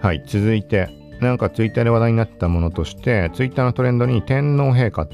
[0.01, 5.09] はい、続いて、なんかツイッターで話題になったものとして、ツイッターのトレンドに天皇陛下っ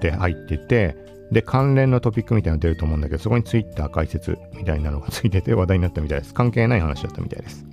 [0.00, 0.96] て入ってて、
[1.32, 6.34] で、関連のトピックみたいなの出ると思うんだけど、そこにツイッター解説みたいなのがついてて話題になったみたいです。
[6.34, 7.66] 関係ない話だったみたいです。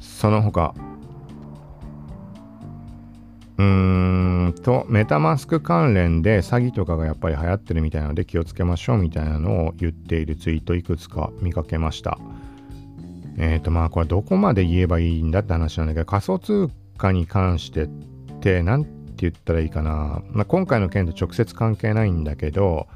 [0.00, 0.74] その他、
[3.56, 12.18] うーんと、メタマスク関連で詐欺とかがやっぱり流行ってるみたいなので気をつけましょうみたいなのを言っているツイートいくつか見かけました。
[13.36, 17.88] えっ、ー、とまあこれどこまで言えばいいんだって話なんだけど仮想通貨に関してっ
[18.40, 22.88] て何て言ったらいいかな、まあ、今回の件と直接関係ないんだけど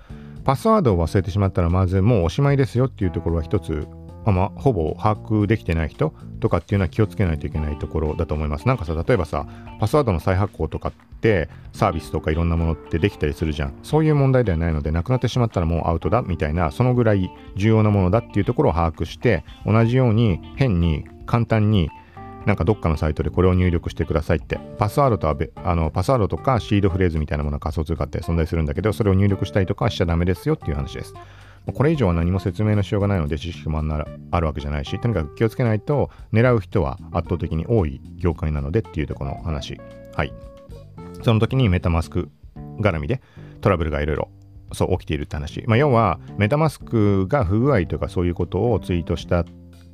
[0.45, 3.87] パスワードを忘れてしまったらまずもうおしまいですよっていうところは一つ
[4.33, 8.66] まあ、ほぼ把握できてない人とかっていうのは気をつけないといけないところだと思います。
[8.68, 9.47] なんかさ、例えばさ、
[9.81, 13.74] パスワードの再発行とかってサービスとかいろんなものってできたりするじゃん。
[13.83, 21.91] そういう問題ではないので、なくなってしまったらもうアウトだみたいな、そのぐらい重要なものだっていうところを把握して、同じように変に簡単に
[22.47, 31.14] なんかどっかのサイトでこれを入力してくださいって、パスワードとはあのパスワードとかシードフレーズみたいなものが仮想通貨って存在するんだけど、それを入力したりとかしちゃダメですよっていう話です。
[31.75, 33.83] これ以上は何も説明のしようがないので知識も
[34.31, 39.81] あるわけじゃないし、とにかく気をつけないと狙う人は圧倒的に多い業界なのでっていうとこの話。
[40.15, 40.33] はい。
[41.23, 42.31] その時にメタマスク
[42.81, 43.21] 絡みで
[43.61, 44.29] トラブルがいろいろ
[44.73, 45.65] そう起きているって話。
[45.67, 49.45] まあ、要はメタマスクが不具合とかそういうことをツイートした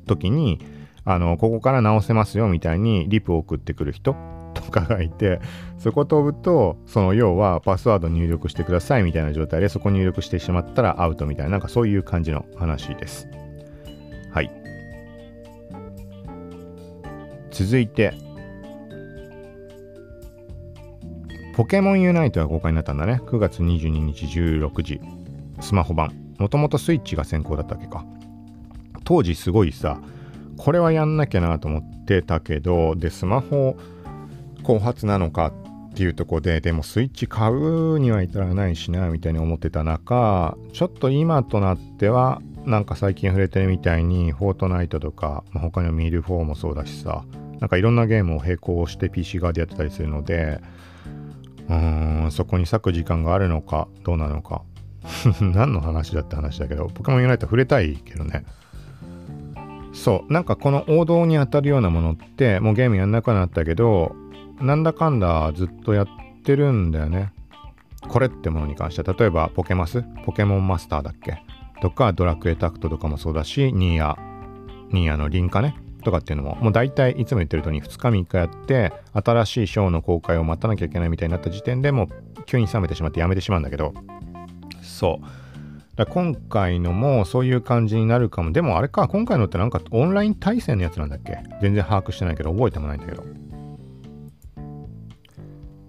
[0.05, 0.59] 時に
[1.03, 4.15] あのここから直せますよみたいにリプを送ってくる人
[4.55, 5.39] とかがいて
[5.77, 13.27] そこ飛ぶとその要はパスワード入力してくださいみたいな状態でそこ入力してしまったらアウトみたいななんかそういう感じの話です。
[14.31, 14.51] はい。
[17.51, 18.13] 続いて
[21.55, 23.21] ポケモンユナイトが公開になったんだね。
[23.25, 24.99] 9月22日16時。
[25.61, 26.11] スマホ版。
[26.37, 28.03] もともとスイッチが先行だったっけか。
[29.05, 30.01] 当時すごいさ
[30.57, 33.77] これはやんなきゃなと思ってたけどでスマホ
[34.65, 35.53] 後発なのか
[35.91, 47.23] っていうとこででもスイッチ買うには至らないしなみたいに思ってた中ちょっと今となってはなんか最近触れてるみたいにフォートナイトとか、まあ、他にもミルフォーもそうだしさ
[47.59, 50.59] なんかいろんなゲームを並行して PC 側でやってたりするので
[51.69, 54.63] うーんそこに割く時間があるのかどうなのか。
[55.39, 58.43] 何の話だって話だけどポケモンユナイト触れたいけどね。
[59.93, 64.15] そうなんかこの王道に当たるようなものってもうゲームやんなくなったけど
[64.61, 66.07] なんだかんだずっとやっ
[66.43, 67.31] てるんだよね。
[68.07, 71.41] これってものに関しては、例えばポケマス、ポケモンマスターだっけ？
[71.81, 74.17] とか、ドラクエタクトとかもそうだし、ニーヤ、
[74.91, 83.93] ニーアのリィンカネ、とかっていうのも、もう大体いつも言ってる通り2日3日やって、新しいショーの公開を待たなきゃいけないみたいになった時点でもう急に冷めてしまってやめてしまうんだけど、
[84.81, 85.25] そう。
[85.95, 88.51] だ今回のもそういう感じになるかも。
[88.51, 91.39] でもあれか、今回のってなんかオンライン対戦のやつなんだっけ？
[91.61, 93.23] 全然把握してないけど、覚えてもないんだけど。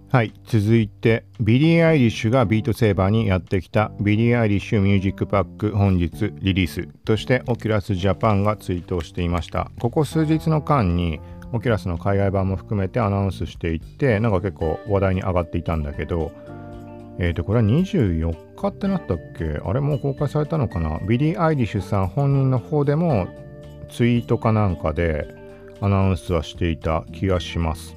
[0.09, 9.69] はい、続いて、ビリー・アイリッシュがビートセーバーにやってきたビリー・アイリッシュミュージックパック本日リリースとしてオキュラスジャパンがツイートをしていました。
[9.81, 11.19] ここ数日の間に
[11.51, 16.31] オキュラスの海外版も含めてアナウンスしていって、なんか結構話題に上がっていたんだけど、
[17.19, 19.59] えっ、ー、と、これは24日ってなったっけ？
[19.61, 20.99] あれもう公開されたのかな？
[21.05, 23.27] ビリー・アイリッシュさん本人の方でも
[23.89, 25.27] ツイートかなんかで
[25.81, 27.93] アナウンスはしていた気がします。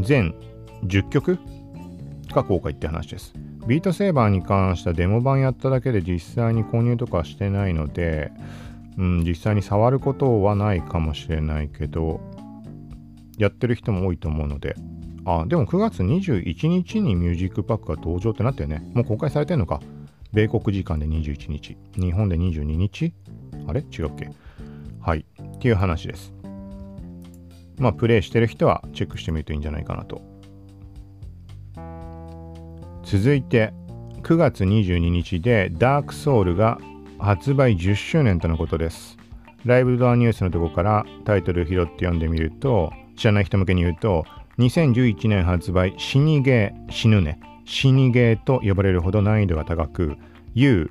[0.00, 0.34] 全
[0.86, 1.38] 10曲
[2.32, 3.34] が公開って話です。
[3.66, 8.30] ビートセーバーに関してはデモ版やっただけで実際に購入とかしてないので、
[8.98, 12.20] うん、実際に触ることはないかもしれないけど、
[13.38, 14.76] やってる人も多いと思うので、
[15.24, 18.82] あ、でも9月21日にミュージックパックが登場ってなってよね。
[18.94, 19.80] もう公開されてんのか。
[20.32, 21.76] 米国時間で21日。
[21.94, 23.14] 日本で22日
[23.66, 23.80] あれ？
[23.80, 24.30] 違うっけ？
[25.00, 25.24] はい。
[25.42, 26.34] っていう話です。
[27.78, 30.22] まあ、プレイしてる人はチェックしてみるといいんじゃないかなと
[33.04, 33.72] 続いて
[34.22, 36.78] 9月22日でダークソウルが
[37.18, 39.18] 発売10周年とのことです。
[39.64, 44.24] ライブドアニュースのとこからタイトルを拾って読んでみると、知らない人向けに言うと、
[44.58, 50.16] 2011年発売死にゲー、死ぬね、死にゲーと呼ばれるほど難易度が高く、
[50.54, 50.88] You、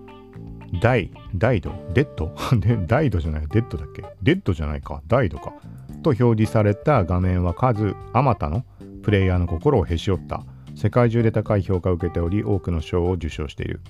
[0.80, 4.04] ダイ、ダイド、デッドでダイドじゃない、デッドだっけ？
[4.22, 5.52] デッドじゃないか、ダイドか。
[6.02, 8.64] と表示された画面は数あまたの
[9.02, 10.42] プレイヤーの心をへし折った。
[10.74, 13.80] 世界中で高い評価を受けており多くの賞を受賞している。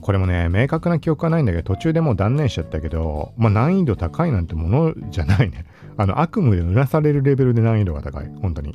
[0.00, 5.64] これもね明確な記憶はないんだけど途中でもう断念しちゃったけど、まあ、難易度高いなんてものじゃないね。
[5.98, 8.30] あの悪夢でうなされるレベルで難易度が高い。
[8.40, 8.72] 本当に。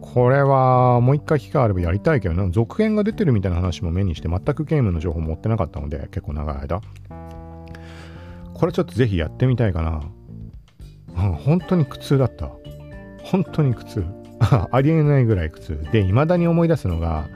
[0.00, 2.48] これはもう一回機会あればやりたいけどな。
[2.50, 6.80] 続編が出てるみたいな話も目にして全くゲームの情報持ってなかったので結構長い間。
[8.54, 10.02] これちょっとぜひやってみたいかな、
[11.16, 12.50] うん、本当に苦痛だった。
[13.24, 14.21] 本当に苦痛。
[14.70, 15.86] ありえないぐらい苦痛。
[15.92, 17.28] で未だに思い出すのが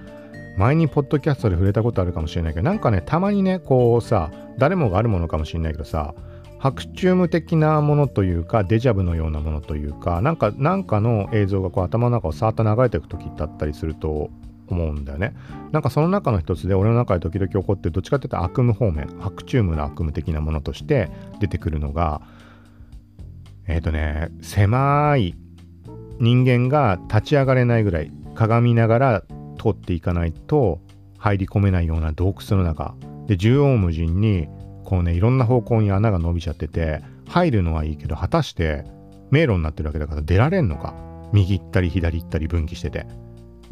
[0.57, 6.14] 前にポッドキャストで触れたことあるかもしれないけどなんかねたまにねこうさ誰もがあるものかもしれないけどさ
[6.59, 14.30] 白チューム的なものというかデジャブのようなものというかなんかなんかの映像がこう頭の中をさーっと流れていく時だったりすると
[14.68, 15.34] 思うんだよね。
[15.70, 22.22] なんかその中の一つで俺の中で時々起こってどっちかっていうと悪夢方面白チュームの悪夢的なものとして出てくるのが
[23.68, 25.36] えっ、ー、とね狭い
[26.18, 29.22] 人間が立ち上がれないぐらい鏡ながら
[29.58, 30.80] 通っていかないと
[31.18, 32.94] 入り込めないような洞窟の中。
[33.26, 34.48] で縦横無尽に
[34.84, 38.84] こうねいろんな方向に穴が伸びちゃってて入るのはいいけど果たして
[39.30, 40.94] 迷路になってるわけだから出られんのか？
[41.32, 43.06] 右行ったり左行ったり分岐してて。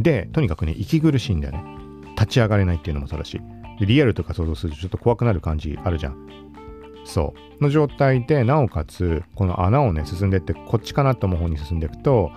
[0.00, 1.64] でとにかくね息苦しいんだよね。
[2.16, 3.40] 立ち上がれないっていうのもそうだし。
[3.80, 6.43] リアルとか想像するとちょっと怖くなる感じあるじゃん。
[7.04, 7.62] そう。
[7.62, 12.32] の状態でなおかつこの穴をね進んでってこっちかなと思う方に進んでいくと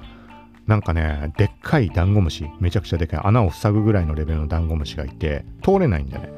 [0.67, 6.31] なんかねでっかいダンゴムシめちゃくちゃでかい穴を塞ぐぐらいのレベルのダンゴムシがいて通れないんだね。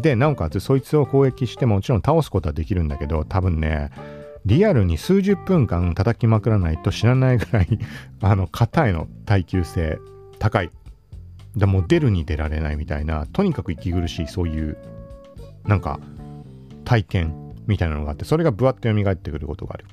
[0.00, 3.90] でなおかつそいつを攻撃してもちろん倒すことはできるんだけど多分ね
[4.44, 7.78] リアルに数十分間叩きまくらないと知らないぐらい
[8.20, 9.98] あの硬いの耐久性
[10.38, 10.70] 高い。
[11.56, 14.76] でも出るに出られないみたいなとにかく息苦しいそういう
[15.64, 16.00] なんか
[16.84, 17.43] 体験。
[17.66, 19.86] みたいなのがあってそれがブワッと蘇ってくることがある。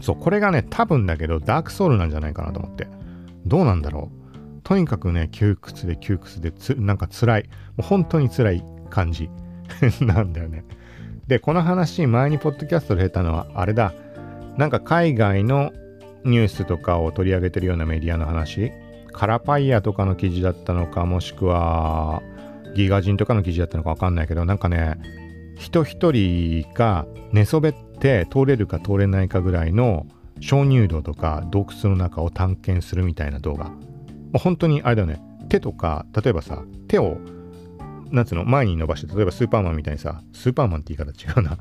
[0.00, 2.86] そうこれがね多分だけどダークソウルなんじゃないかなと思って。
[3.46, 4.60] どうなんだろう。
[4.62, 7.42] とにかくね窮屈で窮屈でつなんか辛い。
[7.44, 7.48] も
[7.78, 9.30] う本当に辛い感じ。
[10.00, 10.64] なんだよね。
[11.26, 13.92] でこの話前にポッドキャストで出たのはあれだ。
[14.56, 15.72] なんか海外の
[16.24, 18.72] ニュースとかを取り上げてるようなメディアの話。
[19.12, 22.22] カラパイヤとかの記事だったのかもしくは
[22.74, 24.96] ギガ人とかの記事だったのかわかんないけどなんかね
[25.58, 30.06] 人一人が寝そべって通れるか通れないかぐらいの
[30.40, 33.70] 鍾乳洞とか洞窟の中を探検するみたいな動画。
[34.38, 35.20] 本当にあれだよね。
[35.48, 37.18] 手とか例えばさ手を
[38.10, 41.58] なんつうの前に伸ばして例えばスーパーマンみたいにさスーパーマンって言い方違うな。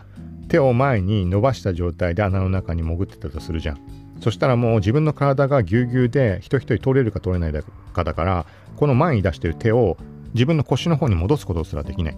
[0.48, 3.80] 手を前に伸ばした状態で穴の中に潜ってたとするじゃん。
[4.22, 7.54] そしたらもう自分の体がぎゅうぎゅうで人一人通れるか通れない
[7.93, 8.45] かだから
[8.76, 9.98] この前に出してる手を
[10.34, 12.18] 自分の腰の方に戻すことすらできない。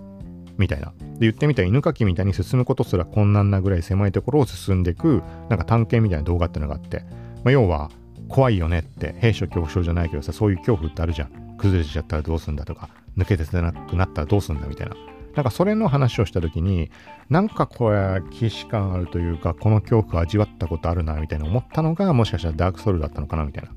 [0.60, 0.93] みたいな。
[0.99, 7.03] で言ってみたら犬かきみたいに進むことすら困難なぐらい狭いところを進んでいくなんか探検みたいな動画ってのがあって、
[7.43, 7.89] まあ、要は
[8.28, 11.57] 怖いよねって兵所恐怖症じゃないけどさそういう恐怖ってあるじゃん。
[11.57, 14.95] 崩れちゃったらどうすんだとか抜け出せなくなったらどうすんだみたいな。
[15.36, 16.91] なんかそれの話をした時に
[17.30, 23.70] なんかこれ既視感あるというかこの恐怖味わったことあるなみたいな思ったのがもしかしたらダークソウルだったのかなみたいな。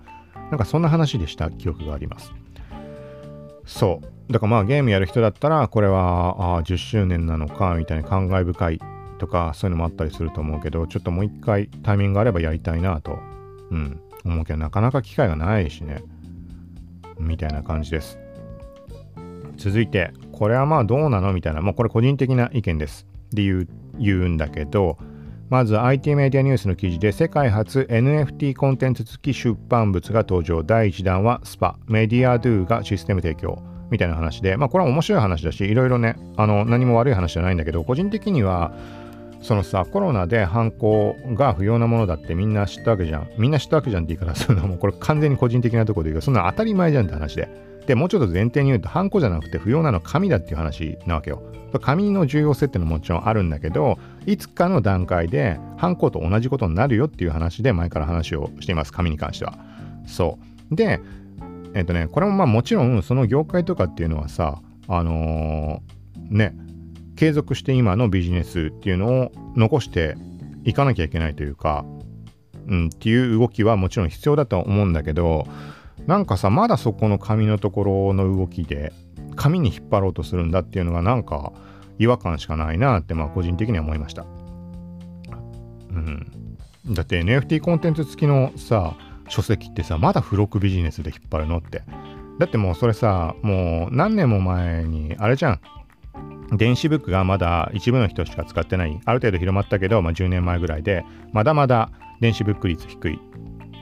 [0.50, 1.50] なんかそんな話でした。
[1.50, 2.32] 記憶があります。
[3.64, 4.06] そう。
[4.32, 8.80] だからまあゲームやる人だったらこれはあ10周年なのかみたいな感慨深い
[9.18, 13.18] とかそういうのもあったりすると思うけどちょっともう一回タイミングがあればやりたいなと
[13.70, 16.02] うん思うけどなかなか機会がないしね
[17.18, 18.18] みたいな感じです
[19.56, 21.32] 続いてこれはまあどうなの？
[21.32, 23.06] みたいな、まあ、これ個人的な意見です。
[23.32, 24.98] で言う言うんだけど、
[25.50, 30.64] まず IT メディアニュースの記事で世界初 NFT コンテンツ付き出版物が登場。
[30.64, 33.62] 第1弾はスパ、メディアドゥがシステム提供。
[33.93, 38.72] みたいな話で、まあこれは面白い話だし、いろいろね、あの何も悪い話じゃないんだけど、個人的には、
[39.43, 43.28] そのさ、コロナで犯行が不要なものだってみんな知ったわけじゃん。
[43.36, 47.49] みんな知ったわけじゃんって言い方するのはもう これ完全に個人的なところで言うけど、そんな当たり前じゃんって話で。
[47.86, 51.43] で、もうちょっと前提に言うと、ハンコじゃなくて不要なのは紙だっていう話なわけよ。
[51.80, 59.55] 紙の重要性っていうのももちろんあるんだけど、いつかの段階でハンコと同じことになるよっていう話で前から話をしています、紙に関しては。
[60.07, 60.38] そ
[60.70, 60.76] う。
[60.76, 61.01] で、
[61.74, 66.54] えっ、とね、これもまあもちろんその業界とかっていうのはさ、あのー、ね、
[67.16, 70.16] 継続して今のビジネスっていうのを残して
[70.64, 71.84] いかなきゃいけないというか、
[72.68, 75.46] うん、っていう動きはもちろん必要だと思うんだけど、
[76.06, 78.92] なんかさまだそこの紙のところの動きで
[79.36, 81.52] 紙に引っ張ろうとするんだっていうのがなんか
[81.98, 84.24] 違和感しかないなってまあ個人的には思いました。
[85.90, 86.56] うん。
[86.90, 88.96] だって NFT コンテンツ付きのさ
[89.32, 91.82] 書籍ってさまだ付録ビジネスで引っ張るのって。
[92.38, 95.60] だってもうそれさもう何年も前にあれじゃん。
[96.54, 99.00] 電子ブックがまだ一部の人しか使ってない。
[99.06, 103.18] ある程度広まったけど、まあ、10年前ぐらいでまだまだ電子ブック率低い。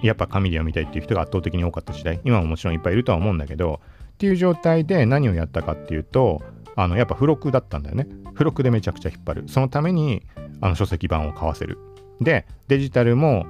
[0.02, 2.20] やっぱ紙で読みたいっていう人が圧倒的に多かった時代。
[2.24, 3.80] 今ももちろんいっぱいいるとは思うんだけど
[4.14, 6.42] っていう状態で何をやったかっていうと
[6.76, 8.06] あのやっぱ付録だったんだよね。
[8.32, 9.48] 付録でめちゃくちゃ引っ張る。
[9.48, 10.22] そのために
[10.60, 11.78] あの書籍版を買わせる。
[12.20, 13.46] でデジタルも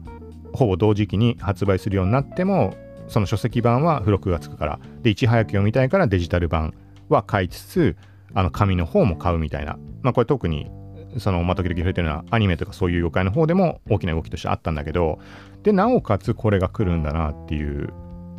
[0.53, 2.75] ほぼ同時期に発売するようになっても
[3.09, 6.75] その書籍版は付録がつくからでいち早く読みたいからデジタル版
[7.09, 7.97] は買いつつ
[8.35, 9.77] あの紙の方も買うみたいな。
[10.03, 10.71] まあこれ特に
[11.19, 15.19] そのまあ時々触れてるのはアニメとかそういう業界の方でも大きな動きとしてあったんだけど
[15.65, 17.93] でなおかつこれが来るんだなっていう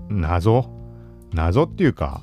[0.09, 0.69] 謎
[1.33, 2.21] 謎っていうか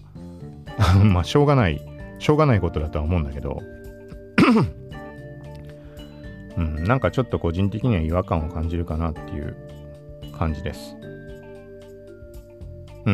[1.05, 1.83] まあしょうがない
[2.19, 3.61] しょうがないことだとは思うんだけど
[6.57, 9.57] うん、なんかちょっと個人的には違和感を感じるかなっていう
[10.39, 10.97] 感じです。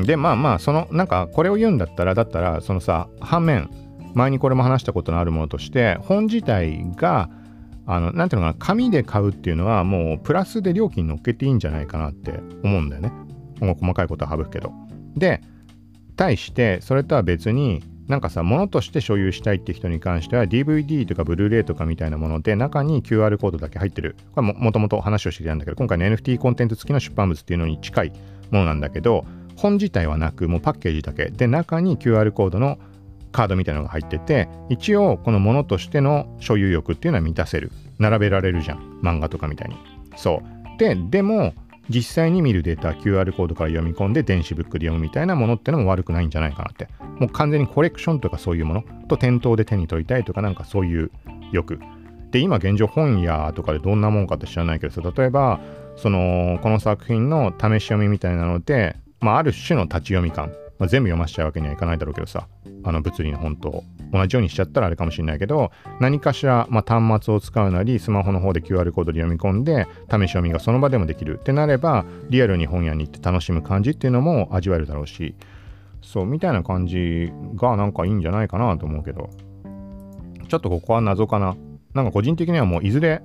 [0.03, 3.71] でまあまあそのなんかこれを言うんだったらだったらそのさ反面
[4.15, 7.31] 前にこれも話したことのあるものとして本自体が
[7.87, 13.13] あのなんていうのかな紙で買うっていうのはもうプラスで料金乗っけていいんじゃないかなって思うんだよね
[13.61, 14.73] 細かいことは省くけど
[15.17, 15.43] で
[16.17, 24.17] 対してそれとは別になんかさ、物として所有したいって人に関しては DVD とかブルーレイとかみたいなもので中に QR コードだけ入ってる。
[24.35, 28.13] これももともと話をしてきたんだけど、今回の NFT コンテンツ付きの出版物っていうのに近い
[28.51, 29.25] ものなんだけど、
[29.57, 31.31] 本自体はなく、もうパッケージだけ。
[31.31, 32.79] で、中に QR コードの
[33.33, 37.71] カードみたいなのが入ってて、一応このものとしての所有欲っていうのは満たせる。
[37.99, 39.01] 並べられるじゃん。
[39.03, 39.77] 漫画とかみたいに。
[40.17, 40.43] そ
[40.77, 40.79] う。
[40.79, 41.55] で、でも、
[41.89, 46.89] 実際に見るデータ QR コードから読み込んで電子ブックで読むみたいなものってのも悪くないんじゃないかなって。
[47.19, 51.11] もう完全にコレクションとかそういうものと店頭で手に取りたいとかなんかそういう
[51.53, 51.79] 欲。
[52.31, 55.61] で今現状本屋とかでどんなもんかって知らないけどさ例えば
[55.97, 60.53] そのこの作品の試し読みみたいなので、まあ、ある種の立ち読み感。
[60.79, 62.49] まあ、全部読ませちゃうわけにはいかないだろうけどさ、
[62.83, 65.71] あの物理の本と同じようにしちゃったらあれかもしれないけど、
[66.01, 71.39] 何かしら、まあ、端末を使うなり、スマホの方で QR コードで読み込んで、試し読みがその場でもできる。
[71.39, 75.35] ってなれば、リアルに本屋に行って楽しむ感じっていうのも味わえるだろうし、
[76.03, 79.31] そう、みたいな感じがなんかいいんじゃないかなと思うけど、
[80.49, 81.57] ちょっとここは謎かな。
[81.95, 83.23] なんか個人的にはもういずれ、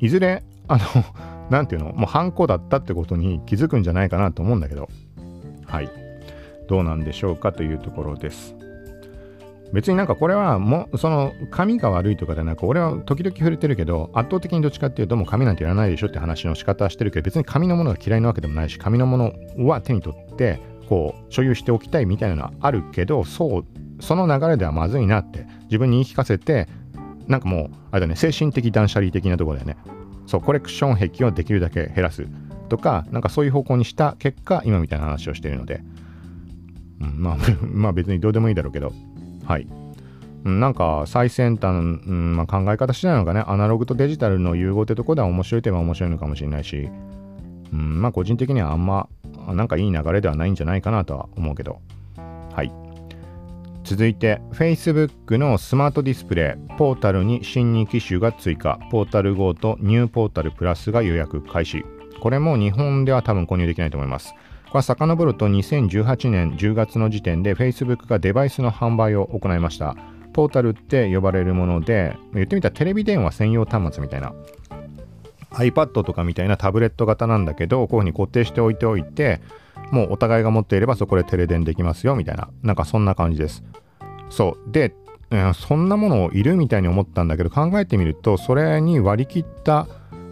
[0.00, 0.84] いずれ、あの、
[1.50, 4.88] なんていうの、もうハンコだったってことに気づくんじゃないかなと思うんだけど、
[5.66, 6.05] はい。
[6.68, 8.54] どうなんでしょうかというところです。
[9.72, 19.32] 別になんかこれはもうその髪が悪いとかではなく俺は時々触れてるけど圧倒的にどっちかっていうともう髪なんていらないでしょって話の仕方はしてるけど別に紙のものが嫌いなわけでもないし紙のもの
[19.66, 23.64] は手に取ってこう所有しておきたいみたいなのはあるけどそう
[24.00, 26.68] その流れではまずいなって自分に言い聞かせて
[27.26, 29.76] なんかもうあれだね精神的断捨離的なところだよね
[30.26, 32.26] そうコレクション壁をできるだけ減らす
[32.68, 35.82] とかなんかそういう方向にした結果今みたいな話をしてるので
[36.98, 38.92] まあ、 まあ別にどうでもいいだろうけど、
[39.44, 39.66] はい。
[40.44, 46.88] なんか最先端、うんまあ、考え方次第なのかね、アナログとデジタルの融合ってとこでは面白いといえば面白いのかもしれないし、
[47.72, 49.08] うん、まあ個人的にはあんま、
[49.48, 51.80] なんかいい流れではないんじゃないかなとは思うけど、
[52.54, 52.72] はい。
[53.82, 61.84] 続いて、Facebook のスマートディスプレイ、ポータルに新2機種が追加、ポータル GO とニューポータルプラスが予約開始。
[62.20, 64.34] これも日本では多分購入できないと思います。
[64.76, 69.96] は遡ると2018年10月の時点で Facebook がデバイスの販売を行いました。
[70.32, 74.34] ポータルって呼ばれるもので、言ってみたらテレビ電話専用端末みたいな。
[75.52, 79.40] iPad とかみたいなタブレット型なんだけど、こういうふうに固定しておいておいて、
[79.90, 83.64] もうお互いが持っていればそこでテレ電できますよみたいな、なんかそんな感じです。
[84.28, 84.72] そう。
[84.72, 84.94] で、
[85.54, 89.86] そんなものをいるみたいに思ったんだけど、考えてみると、それに割り切った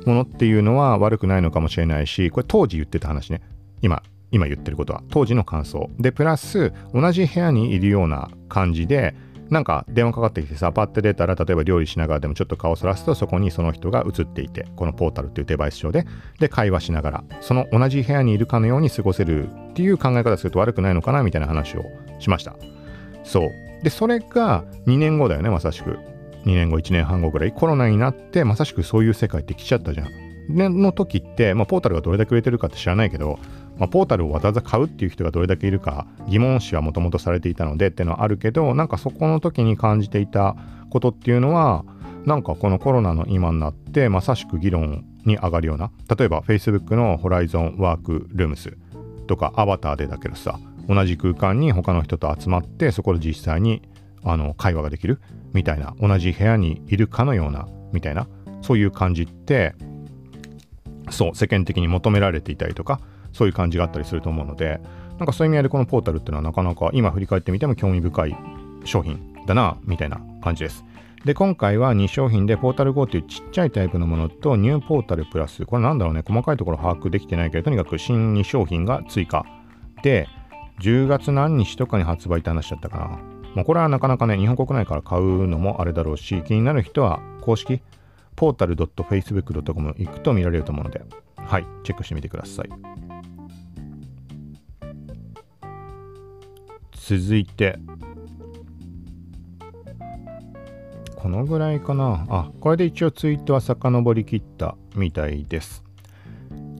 [0.05, 3.41] ものっていうのは悪くないのかもしれないし、これ当時言ってた話ね。
[3.81, 4.03] 今、
[4.35, 5.89] 今言ってることは当時の感想。
[5.99, 9.15] でプラス同じ部屋にいるような感じで
[9.49, 16.05] なんか電話かかってきてさパッて出たら例えば料理しながらでもちょっと顔をそらすとそこにその人が映っていてこのポータルっていうデバイス上で。
[16.41, 21.85] で会話しながらその同じ部屋にいるかのように過ごせるっていう考え方すると悪くないのかなみたいな話を
[22.19, 22.57] しました。
[23.23, 23.51] そう。
[23.85, 25.99] でそれが2年後だよねまさしく。
[26.45, 27.53] 2年後1年半後ぐらい。
[27.53, 30.25] コロナになってまさしくそういう世界って来ちゃったじゃん。
[30.49, 33.39] の時って、まあ、ポータルがどれだけ売れてるかって知らないけど
[33.79, 40.57] まあ、ポータルをわざわざ買うっていう人がどれだけいるか疑問視はもともとされていたのでっていうのはあるけどなんかそこの時に感じていた
[40.91, 41.85] ことっていうのは
[42.25, 48.77] なんかこのコロナの今になってまさしく議論に上がるような例えば Facebook のホライゾンワークルームス
[49.27, 50.59] とかアバターでだけどさ
[50.89, 53.83] 同じ空間に他の人と集まってそこで実際に
[54.23, 55.21] あの会話ができる
[55.53, 58.27] みたいな同じ部屋にいるかのようなみたいな
[58.63, 59.75] そういう感じって
[61.11, 63.01] そう世間的に求められていたりとか
[63.35, 64.81] そういう感じがあったりすると思うので、
[65.19, 68.37] なんかそういう意味合いでこのポータルっていうのはなかなか今振り返ってみても興味深い
[68.85, 70.85] 商品だな、みたいな感じです。
[71.25, 79.45] で、今回は2商品でポータル GO っていうちっちゃいタイプのものとニューポータルプラス、これなんだろうね、細かいところ把握できてないけど、とにかく新2商品が追加。
[80.03, 80.29] で、
[80.81, 83.05] 10月何日とかに発売って話しちゃったかな。
[83.55, 87.81] まあ、これはなかなかね、日本国内から買うのもあれだろうし、気になる人は公式、
[88.37, 91.03] ポータル .facebook.com 行くと見られると思うので、
[91.37, 93.04] はい、チェックしてみてください。
[97.07, 97.79] 続いて、
[101.17, 102.25] このぐらいかな。
[102.31, 105.85] あ、これで一応ツイートは遡りきったみたいです。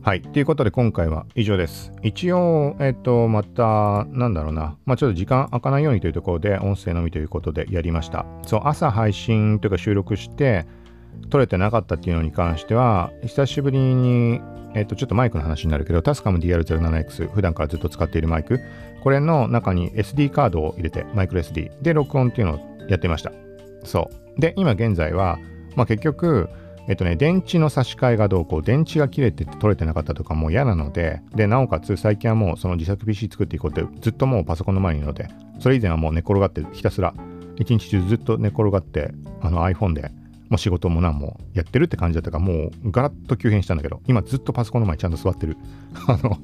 [0.01, 0.23] はい。
[0.23, 1.93] ということで今回は以上です。
[2.03, 4.79] 一応、えっ、と、また、なんだろうな。
[4.87, 8.25] まあちょっと時間空かないようにというところで音声のみということでやりました。
[8.47, 10.65] そう、朝配信というか収録して、
[11.29, 14.41] 撮れてなかったっていうのに関しては、久しぶりに
[14.75, 18.61] えっ、と、ちょっとマイクの話になるけど、タスカム DR07X、普段からずっと使っているマイク、
[19.03, 23.33] これの中に SD カードを入れて、マイクロ SD で録音っていうのをやってました。
[23.85, 24.41] そう。
[24.41, 25.39] で、今現在は、
[25.77, 26.49] まあ結局、
[26.87, 35.29] えっとね、電池の差し替えがどうこう、電池が切れてて取れてなかったとかもう嫌なので、で、なおかつ最近はもうその自作 PC 作っていこうってずっともうパソコンの前にいるので、
[35.61, 37.15] それ以前はもう寝転がってひたすら
[37.57, 40.11] 一日中ずっと寝転がってあの iPhone で
[40.49, 45.57] もう仕事も何もやってるって感じだったからもうガラッと急変したんだけど今ずっとパソコンの前ちゃんと座ってる
[46.07, 46.39] あの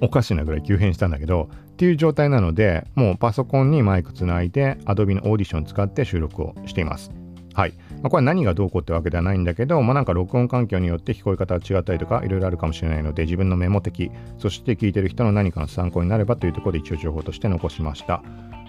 [0.00, 7.10] おかしなぐらい急変したんだけどっていう状態なのでもうパソコンにマイクつないで Adobe のオーディション使って収録をしています
[7.52, 7.72] はい。
[8.02, 18.22] まあ、これは何がどうこうってわけではないんだけど、まあ、なんか録音環境によって聞こえ方が違ったりとか、いろいろあるかもしれないので、自分のメモ的、そして聞いてる人の何かの参考になればというところで一応情報として残しました。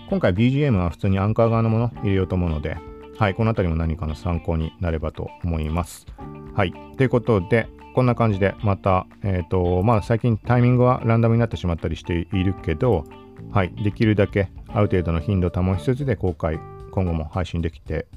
[0.10, 2.78] 今回 BGM は普通にアンカー側のもの入れようと思うので、
[3.22, 6.08] はい、この辺りも何かの参考になればと思います。
[6.56, 6.74] はい。
[6.98, 13.04] ということで、こんな感じで、また、えっ、ー、と、まあ最近タイミングはランダムになってしまったりしているけど、
[13.52, 16.60] はい、できるだけある程度の頻度を保ちつつで公開、
[16.90, 18.08] 今後も配信できて、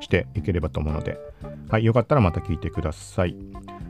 [0.00, 1.18] していければと思うので、
[1.68, 3.36] はい、よかったらまた聞いてください。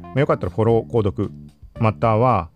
[0.02, 1.30] まあ、よかったらフォロー、購読、
[1.78, 2.50] または、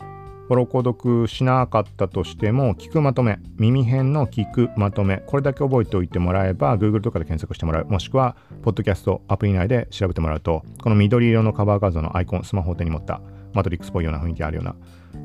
[0.49, 13.21] ボロコ読しなかったとしても、聞くまとめ、耳辺の聞くまとめ、これだけ覚えておいてもらえば、Google とかで検索してもらう、もしくは、ポッドキャストアプリ内で調べてもらうと、この緑色のカバー画像のアイコン、スマホを手に持った、
[13.53, 14.75] マトリックスっぽいような雰囲気あるような、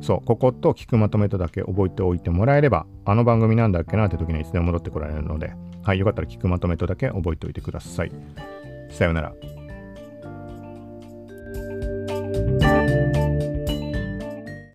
[0.02, 5.54] そう、ここと聞くまとめとだけ覚えておいてもらえれば、あの番組なんだっけなって時にいつでも戻ってこられるので、
[5.84, 8.12] はい、よかったら聞くまとめとだけ覚えておいてください。
[8.90, 9.34] さようなら。